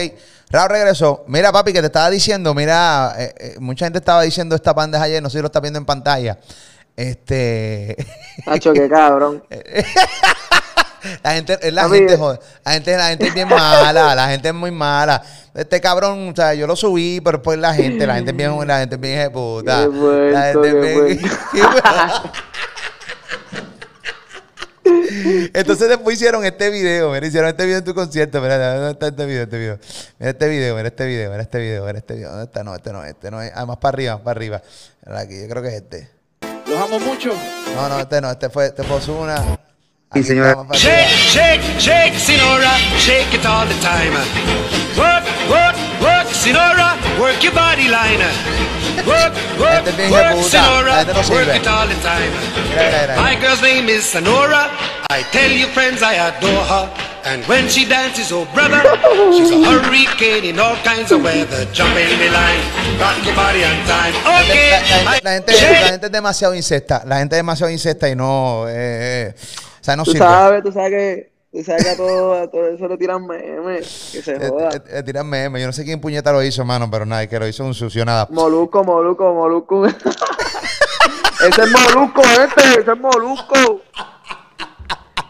Raúl 0.51 0.69
regresó. 0.69 1.23
Mira, 1.27 1.51
papi, 1.51 1.73
que 1.73 1.79
te 1.81 1.87
estaba 1.87 2.07
diciendo, 2.11 2.53
mira, 2.53 3.15
eh, 3.17 3.33
eh, 3.35 3.55
mucha 3.59 3.87
gente 3.87 3.97
estaba 3.97 4.21
diciendo 4.21 4.53
esta 4.55 4.73
bandeja 4.73 5.05
ayer, 5.05 5.23
no 5.23 5.29
sé 5.31 5.39
si 5.39 5.41
lo 5.41 5.47
está 5.47 5.59
viendo 5.59 5.79
en 5.79 5.85
pantalla. 5.85 6.37
Este. 6.95 7.97
Nacho, 8.45 8.73
qué 8.73 8.87
cabrón. 8.87 9.43
La 11.23 11.33
gente, 11.33 11.57
es 11.59 11.73
la 11.73 11.89
gente, 11.89 12.13
eh. 12.13 12.17
joder. 12.17 12.39
La 12.63 12.71
gente, 12.73 12.95
la 12.95 13.07
gente 13.07 13.27
es 13.27 13.33
bien 13.33 13.49
mala, 13.49 14.13
la 14.13 14.27
gente 14.29 14.49
es 14.49 14.53
muy 14.53 14.69
mala. 14.69 15.23
Este 15.55 15.81
cabrón, 15.81 16.29
o 16.29 16.35
sea, 16.35 16.53
yo 16.53 16.67
lo 16.67 16.75
subí, 16.75 17.21
pero 17.21 17.39
después 17.39 17.57
la 17.57 17.73
gente, 17.73 18.05
la 18.05 18.15
gente 18.15 18.31
es 18.31 18.37
bien, 18.37 18.67
la 18.67 18.79
gente 18.79 18.95
es 18.95 19.01
bien 19.01 19.19
ejecuta. 19.19 19.81
Qué 19.81 19.87
vuelto, 19.87 20.31
la 20.31 20.41
gente 20.43 20.71
qué 20.71 21.11
es 21.11 21.21
bien- 21.21 21.31
Entonces 25.53 25.89
después 25.89 26.15
hicieron 26.15 26.43
este 26.45 26.69
video, 26.69 27.11
mira, 27.11 27.25
hicieron 27.25 27.49
este 27.49 27.65
video 27.65 27.79
en 27.79 27.83
tu 27.83 27.93
concierto, 27.93 28.41
mira, 28.41 28.75
¿dónde 28.75 28.91
está 28.91 29.07
este 29.07 29.25
video? 29.25 29.43
Este 29.43 29.57
video. 29.57 29.79
Mira 30.19 30.31
este 30.31 30.47
video, 30.47 30.75
mira 30.75 30.87
este 30.87 31.05
video, 31.05 31.31
mira 31.31 31.43
este 31.43 31.59
video, 31.59 31.85
mira 31.85 31.97
este 31.99 32.13
video. 32.15 32.29
¿Dónde 32.29 32.45
está? 32.45 32.63
No, 32.63 32.75
este 32.75 32.93
no, 32.93 33.03
este 33.03 33.31
no 33.31 33.41
es. 33.41 33.51
Ah, 33.55 33.65
más 33.65 33.77
para 33.77 33.95
arriba, 33.95 34.13
más 34.15 34.23
para 34.23 34.37
arriba. 34.37 34.61
Mira 35.05 35.19
aquí, 35.19 35.41
yo 35.41 35.47
creo 35.47 35.61
que 35.61 35.69
es 35.69 35.75
este. 35.75 36.09
Los 36.67 36.79
amo 36.79 36.99
mucho. 36.99 37.33
No, 37.75 37.89
no, 37.89 37.99
este 37.99 38.21
no, 38.21 38.31
este 38.31 38.49
fue, 38.49 38.67
este 38.67 38.83
fue. 38.83 38.99
Sí, 39.01 39.11
Aquí 40.09 40.23
señora. 40.23 40.55
Shake, 40.71 41.09
shake, 41.31 41.79
shake, 41.79 42.13
Sinora, 42.13 42.71
shake 42.97 43.33
it 43.33 43.45
all 43.45 43.67
the 43.67 43.73
time. 43.81 44.13
Work, 44.97 45.25
work, 45.49 45.74
work, 46.01 46.27
Sinora, 46.33 46.97
work 47.19 47.41
your 47.43 47.53
body 47.53 47.87
line. 47.87 48.19
Work, 49.05 49.33
work, 49.59 49.79
Este 49.85 49.89
es 49.89 49.97
bien 49.97 50.11
work, 50.11 50.25
hijueputa. 50.25 50.49
Sinora, 50.49 51.29
work 51.29 51.55
it 51.55 51.67
all 51.67 51.87
the 51.87 51.95
time. 52.01 52.31
My 53.17 53.35
girl's 53.35 53.61
name 53.61 53.89
is 53.89 54.03
Sonora. 54.05 54.69
I 55.09 55.23
tell 55.31 55.51
you, 55.51 55.67
friends, 55.67 56.01
I 56.01 56.15
adore 56.15 56.63
her. 56.65 56.89
And 57.25 57.43
when 57.47 57.67
she 57.69 57.85
dances, 57.85 58.31
oh 58.31 58.45
brother, 58.53 58.81
she's 59.33 59.49
a 59.49 59.57
hurricane 59.65 60.43
in 60.45 60.59
all 60.59 60.75
kinds 60.83 61.11
of 61.11 61.23
weather. 61.23 61.65
Jump 61.73 61.95
in 61.97 62.19
the 62.19 62.29
line, 62.29 62.61
rock 62.99 63.17
your 63.25 63.33
body 63.35 63.63
on 63.63 63.75
time. 63.87 64.13
Okay, 64.43 64.69
la- 64.69 65.11
la- 65.13 65.19
la 65.23 65.31
gente, 65.31 65.51
la 65.53 65.87
gente 65.89 66.05
es 66.05 66.11
demasiado 66.11 66.53
incesta. 66.53 67.01
La 67.05 67.17
gente 67.17 67.35
es 67.35 67.39
demasiado 67.39 67.71
incesta 67.71 68.07
y 68.09 68.15
no. 68.15 68.67
eh, 68.69 68.73
eh, 68.75 69.33
o 69.35 69.83
sea, 69.83 69.95
no 69.95 70.03
Tú 70.03 70.11
sirve. 70.11 70.25
sabes, 70.25 70.63
tú 70.63 70.71
sabes 70.71 70.91
que, 70.91 71.29
tú 71.55 71.63
sabes 71.63 71.83
que 71.85 71.89
a 71.91 71.95
todo, 71.95 72.33
a 72.43 72.47
todo 72.49 72.67
eso 72.67 72.87
le 72.87 72.97
tiran 72.97 73.25
memes, 73.25 74.09
que 74.11 74.21
se 74.21 74.35
Eh, 74.35 74.49
joda. 74.49 74.71
eh, 74.75 74.81
eh, 74.89 75.03
tiran 75.03 75.27
meme. 75.27 75.61
Yo 75.61 75.67
no 75.67 75.73
sé 75.73 75.85
quién 75.85 76.01
puñeta 76.01 76.33
lo 76.33 76.43
hizo, 76.43 76.65
mano, 76.65 76.89
pero 76.91 77.05
nada, 77.05 77.27
que 77.27 77.39
lo 77.39 77.47
hizo 77.47 77.63
un 77.63 77.73
sucio, 77.73 78.03
nada. 78.03 78.27
Moluco, 78.29 78.83
Moluco, 78.83 79.33
Moluco. 79.33 79.85
ese 79.87 80.01
es 81.47 81.71
Moluco, 81.71 82.21
este, 82.21 82.81
ese 82.81 82.91
es 82.91 82.99
Moluco. 82.99 83.81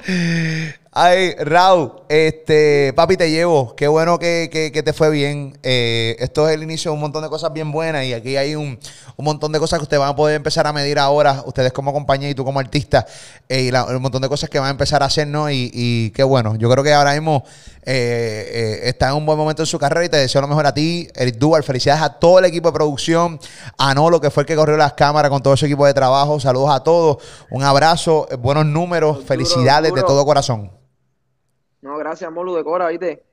Ay, 0.98 1.36
Raúl, 1.40 1.92
este, 2.08 2.94
papi, 2.96 3.18
te 3.18 3.30
llevo. 3.30 3.76
Qué 3.76 3.86
bueno 3.90 4.18
que, 4.18 4.48
que- 4.50 4.72
que 4.72 4.82
te 4.82 4.94
fue 4.94 5.10
bien. 5.10 5.58
Eh, 5.62 6.16
esto 6.20 6.48
es 6.48 6.56
el 6.56 6.64
inicio 6.64 6.90
de 6.92 6.96
un 6.96 7.02
montón 7.02 7.22
de 7.22 7.28
cosas 7.28 7.52
bien 7.52 7.70
buenas 7.70 8.06
y 8.06 8.14
aquí 8.14 8.38
hay 8.38 8.56
un, 8.56 8.80
un 9.18 9.26
montón 9.26 9.52
de 9.52 9.60
cosas 9.60 9.80
que 9.80 9.84
ustedes 9.84 10.00
van 10.00 10.12
a 10.12 10.16
poder 10.16 10.38
empezar 10.38 10.66
a 10.68 10.72
medir 10.72 10.98
ahora, 10.98 11.44
ustedes 11.46 11.74
como 11.74 11.92
compañía 11.92 12.30
y 12.30 12.34
tú 12.34 12.46
como 12.46 12.62
artista, 12.62 13.06
eh, 13.50 13.64
y 13.64 13.72
la- 13.72 13.84
un 13.84 14.02
montón 14.02 14.22
de 14.22 14.30
cosas 14.30 14.50
que 14.50 14.58
van 14.58 14.70
a 14.70 14.72
empezar 14.72 15.04
a 15.04 15.08
hacer, 15.08 15.28
¿no? 15.28 15.50
Y, 15.52 15.70
y 15.74 16.12
qué 16.12 16.24
bueno. 16.24 16.56
Yo 16.56 16.70
creo 16.70 16.82
que 16.82 16.94
ahora 16.94 17.12
mismo 17.12 17.44
eh, 17.84 18.80
está 18.84 19.10
en 19.10 19.16
un 19.16 19.26
buen 19.26 19.38
momento 19.38 19.64
en 19.64 19.68
su 19.68 19.78
carrera 19.78 20.06
y 20.06 20.10
te 20.10 20.16
deseo 20.16 20.40
lo 20.40 20.48
mejor 20.48 20.66
a 20.66 20.74
ti, 20.74 21.10
Eric 21.14 21.36
Duval. 21.36 21.62
Felicidades 21.66 22.02
a 22.04 22.10
todo 22.20 22.40
el 22.40 22.46
equipo 22.46 22.70
de 22.70 22.74
producción, 22.74 23.38
a 23.78 23.94
Nolo, 23.94 24.22
que 24.22 24.30
fue 24.32 24.44
el 24.44 24.48
que 24.48 24.56
corrió 24.56 24.78
las 24.78 24.94
cámaras 24.94 25.30
con 25.30 25.44
todo 25.44 25.58
su 25.58 25.66
equipo 25.66 25.86
de 25.86 25.94
trabajo. 25.94 26.40
Saludos 26.40 26.70
a 26.74 26.82
todos. 26.82 27.18
Un 27.52 27.64
abrazo, 27.64 28.30
buenos 28.40 28.66
números, 28.66 29.16
Duro, 29.18 29.28
felicidades 29.28 29.94
de 29.94 30.02
todo 30.08 30.26
corazón. 30.26 30.72
No, 31.86 31.98
gracias. 31.98 32.32
Molu 32.32 32.56
de 32.56 32.64
Cora, 32.64 32.88
¿viste? 32.88 33.24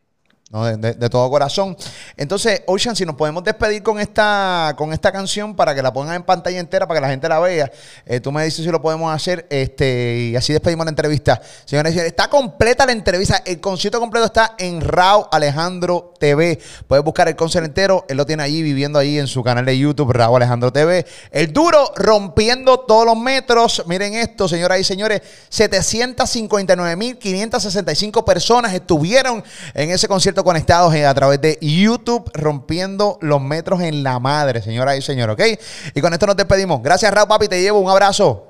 No, 0.52 0.66
de, 0.66 1.08
todo 1.08 1.30
corazón. 1.30 1.74
Entonces, 2.14 2.60
Ocean, 2.66 2.94
si 2.94 3.06
nos 3.06 3.16
podemos 3.16 3.42
despedir 3.42 3.82
con 3.82 3.98
esta, 3.98 4.74
con 4.76 4.92
esta 4.92 5.10
canción 5.10 5.56
para 5.56 5.74
que 5.74 5.80
la 5.80 5.94
pongan 5.94 6.16
en 6.16 6.24
pantalla 6.24 6.60
entera, 6.60 6.86
para 6.86 7.00
que 7.00 7.06
la 7.06 7.08
gente 7.08 7.26
la 7.26 7.38
vea. 7.38 7.72
Eh, 8.04 8.20
tú 8.20 8.30
me 8.30 8.44
dices 8.44 8.62
si 8.62 8.70
lo 8.70 8.82
podemos 8.82 9.14
hacer 9.14 9.46
este, 9.48 10.28
y 10.30 10.36
así 10.36 10.52
despedimos 10.52 10.84
la 10.84 10.90
entrevista. 10.90 11.40
Señores 11.64 11.96
está 11.96 12.28
completa 12.28 12.84
la 12.84 12.92
entrevista. 12.92 13.42
El 13.46 13.60
concierto 13.60 13.98
completo 13.98 14.26
está 14.26 14.54
en 14.58 14.82
Rao 14.82 15.26
Alejandro 15.32 16.12
TV. 16.20 16.60
Puedes 16.86 17.02
buscar 17.02 17.28
el 17.28 17.36
concierto 17.36 17.66
entero. 17.66 18.04
Él 18.10 18.18
lo 18.18 18.26
tiene 18.26 18.42
allí 18.42 18.60
viviendo 18.60 18.98
ahí 18.98 19.18
en 19.18 19.28
su 19.28 19.42
canal 19.42 19.64
de 19.64 19.78
YouTube, 19.78 20.12
Rao 20.12 20.36
Alejandro 20.36 20.70
TV. 20.70 21.06
El 21.30 21.50
duro 21.54 21.94
rompiendo 21.96 22.80
todos 22.80 23.06
los 23.06 23.16
metros. 23.16 23.84
Miren 23.86 24.16
esto, 24.16 24.46
señoras 24.48 24.80
y 24.80 24.84
señores. 24.84 25.22
759.565 25.50 28.22
personas 28.22 28.74
estuvieron 28.74 29.42
en 29.72 29.90
ese 29.90 30.06
concierto 30.06 30.41
conectados 30.44 30.94
eh, 30.94 31.07
a 31.07 31.14
través 31.14 31.40
de 31.40 31.59
YouTube, 31.61 32.31
rompiendo 32.35 33.18
los 33.20 33.40
metros 33.40 33.81
en 33.81 34.02
la 34.02 34.18
madre, 34.18 34.62
señoras 34.62 34.96
y 34.98 35.02
señores, 35.02 35.35
¿ok? 35.35 35.61
Y 35.94 36.00
con 36.00 36.12
esto 36.12 36.26
nos 36.26 36.37
despedimos. 36.37 36.83
Gracias, 36.83 37.12
Raúl, 37.12 37.28
papi, 37.28 37.48
te 37.48 37.61
llevo 37.61 37.78
un 37.81 37.90
abrazo. 37.90 38.46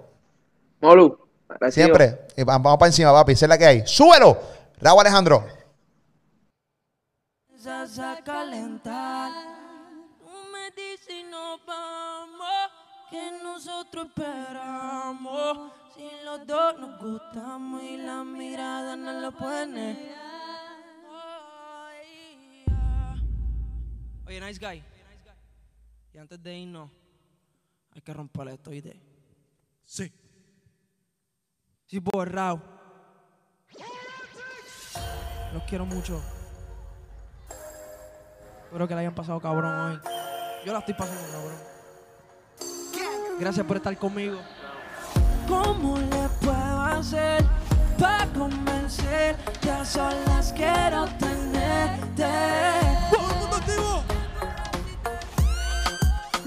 Molu. 0.81 1.19
Siempre. 1.71 2.27
Y 2.37 2.45
va- 2.45 2.59
vamos 2.59 2.79
para 2.79 2.89
encima, 2.89 3.13
papi, 3.13 3.33
esa 3.33 3.45
es 3.45 3.49
la 3.51 3.59
que 3.59 3.67
hay. 3.67 3.83
¡Súbelo! 3.87 4.39
Raúl 4.81 5.01
Alejandro. 5.01 5.45
Comienzas 7.47 7.99
a 7.99 8.23
calentar. 8.25 9.31
Tú 10.19 10.27
me 10.53 10.71
dices 10.71 11.09
y 11.11 11.25
nos 11.31 11.65
vamos, 11.67 12.71
que 13.11 13.31
nosotros 13.43 14.07
esperamos. 14.07 15.73
Si 15.95 16.09
los 16.25 16.47
dos 16.47 16.79
nos 16.81 16.99
gustamos 17.01 17.83
y 17.83 17.99
la 17.99 18.25
mirada 18.25 18.97
no 18.97 19.13
lo 19.21 19.31
pone. 19.33 20.11
Oye, 24.33 24.41
nice 24.41 24.59
guy. 24.59 24.83
Y 26.15 26.17
antes 26.17 26.43
de 26.43 26.57
irnos, 26.57 26.91
hay 27.95 28.01
que 28.01 28.15
romper 28.15 28.49
esto, 28.49 28.71
¿oíste? 28.71 28.99
Sí. 29.85 30.11
Sí, 31.85 31.99
borrado. 31.99 32.63
Los 35.53 35.63
quiero 35.65 35.85
mucho. 35.85 36.23
Espero 38.65 38.89
que 38.89 38.95
la 38.95 39.01
hayan 39.01 39.15
pasado 39.15 39.39
cabrón 39.39 39.75
hoy. 39.75 40.01
Yo 40.65 40.73
la 40.73 40.79
estoy 40.79 40.95
pasando 40.95 41.31
cabrón. 41.31 41.59
Gracias 43.39 43.67
por 43.67 43.77
estar 43.77 43.99
conmigo. 43.99 44.41
¿Cómo 45.47 45.99
le 45.99 46.29
puedo 46.41 46.81
hacer 46.81 47.45
para 47.99 48.27
convencer? 48.33 49.37
Ya 49.61 49.85
son 49.85 50.15
las 50.25 50.55
quiero 50.55 51.05
tenerte. 51.19 52.31
¡Todo 53.11 53.31
el 53.31 53.37
mundo 53.37 53.57
activo! 53.57 54.02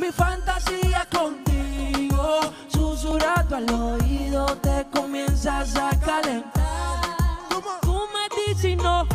Mi 0.06 0.12
fantasía 0.12 1.08
contigo, 1.12 2.40
susurrando 2.68 3.56
al 3.56 3.68
oído, 3.74 4.46
te 4.58 4.86
comienzas 4.92 5.76
a 5.78 5.90
calentar. 6.00 7.02
Tú 7.82 8.04
me 8.14 8.54
dices 8.54 8.78
no, 8.78 9.08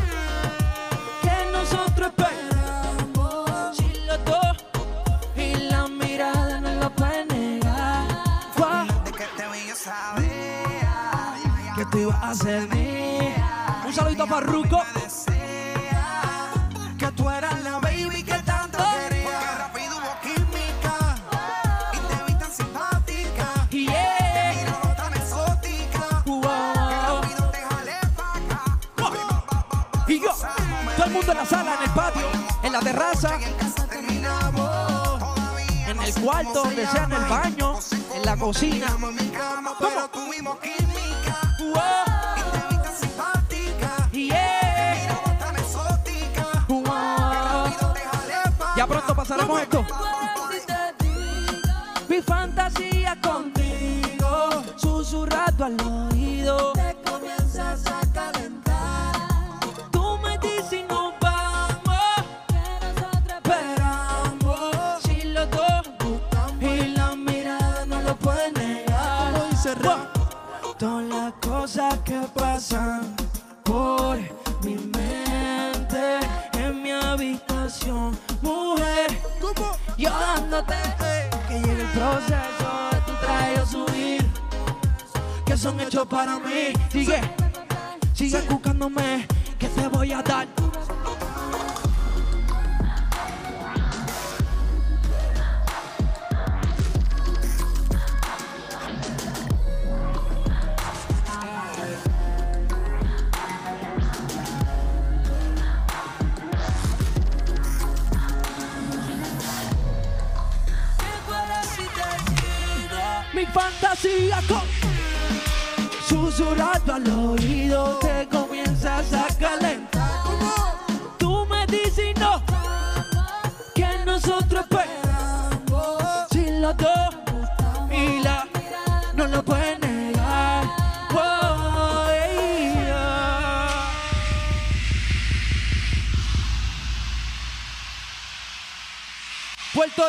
que 1.23 1.53
nosotros 1.53 2.09
esperamos. 2.09 3.77
Si 3.77 4.01
los 4.05 4.25
dos 4.25 4.57
y 5.37 5.55
la 5.71 5.87
mirada 5.87 6.61
no 6.61 6.73
lo 6.81 6.91
puede 6.91 7.25
negar. 7.27 8.09
Guau. 8.57 8.87
Que 11.77 11.85
tú 11.87 11.99
ibas 11.99 12.21
a 12.21 12.35
ser 12.35 12.69
mía. 12.75 13.85
Un 13.87 13.93
saludito 13.93 14.27
para 14.27 14.45
Ruco. 14.45 14.83
Que 16.99 17.13
tú 17.13 17.31
eras 17.31 17.60
el 31.11 31.17
mundo 31.17 31.33
en 31.33 31.39
la 31.39 31.47
sala, 31.47 31.75
en 31.75 31.83
el 31.83 31.91
patio, 31.91 32.27
en 32.63 32.73
la 32.73 32.81
terraza, 32.81 33.39
En 35.87 36.01
el 36.01 36.15
cuarto, 36.15 36.63
donde 36.63 36.87
sea, 36.87 37.05
en 37.05 37.13
el 37.13 37.25
baño, 37.25 37.79
en 38.15 38.25
la 38.25 38.37
cocina. 38.37 38.87
pa' 39.81 39.91
Ya 48.77 48.87
pronto 48.87 49.15
pasaremos 49.15 49.61
esto. 49.61 49.85
Mi 52.09 52.23
fantasía 52.23 53.21
contigo, 53.21 54.63
susurrando 54.77 55.65
al 55.65 55.77
Yo 80.01 80.09
dándote 80.09 80.77
que 81.47 81.61
llegue 81.61 81.83
el 81.83 81.89
proceso 81.89 82.89
de 82.91 83.01
tu 83.07 83.13
traje 83.21 83.67
subir, 83.67 84.31
que 85.45 85.57
son 85.59 85.79
hechos 85.79 86.07
para 86.07 86.39
mí. 86.39 86.73
Sigue, 86.91 87.21
sigue 88.15 88.41
buscándome, 88.49 89.27
que 89.59 89.69
te 89.69 89.89
voy 89.89 90.13
a 90.13 90.23
dar. 90.23 90.49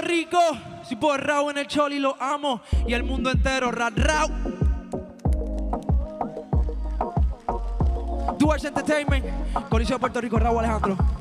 Rico, 0.02 0.40
si 0.88 0.96
por 0.96 1.26
Raúl 1.26 1.52
en 1.52 1.60
el 1.60 1.68
Choli 1.68 2.00
lo 2.00 2.16
amo 2.20 2.62
y 2.88 2.94
el 2.94 3.04
mundo 3.04 3.32
entero, 3.32 3.72
Rad 3.72 3.94
Rau. 3.96 4.30
Duars 8.38 8.64
Entertainment, 8.66 9.26
Coliseo 9.70 9.98
de 9.98 10.00
Puerto 10.00 10.20
Rico, 10.20 10.40
Raúl 10.40 10.60
Alejandro. 10.60 11.21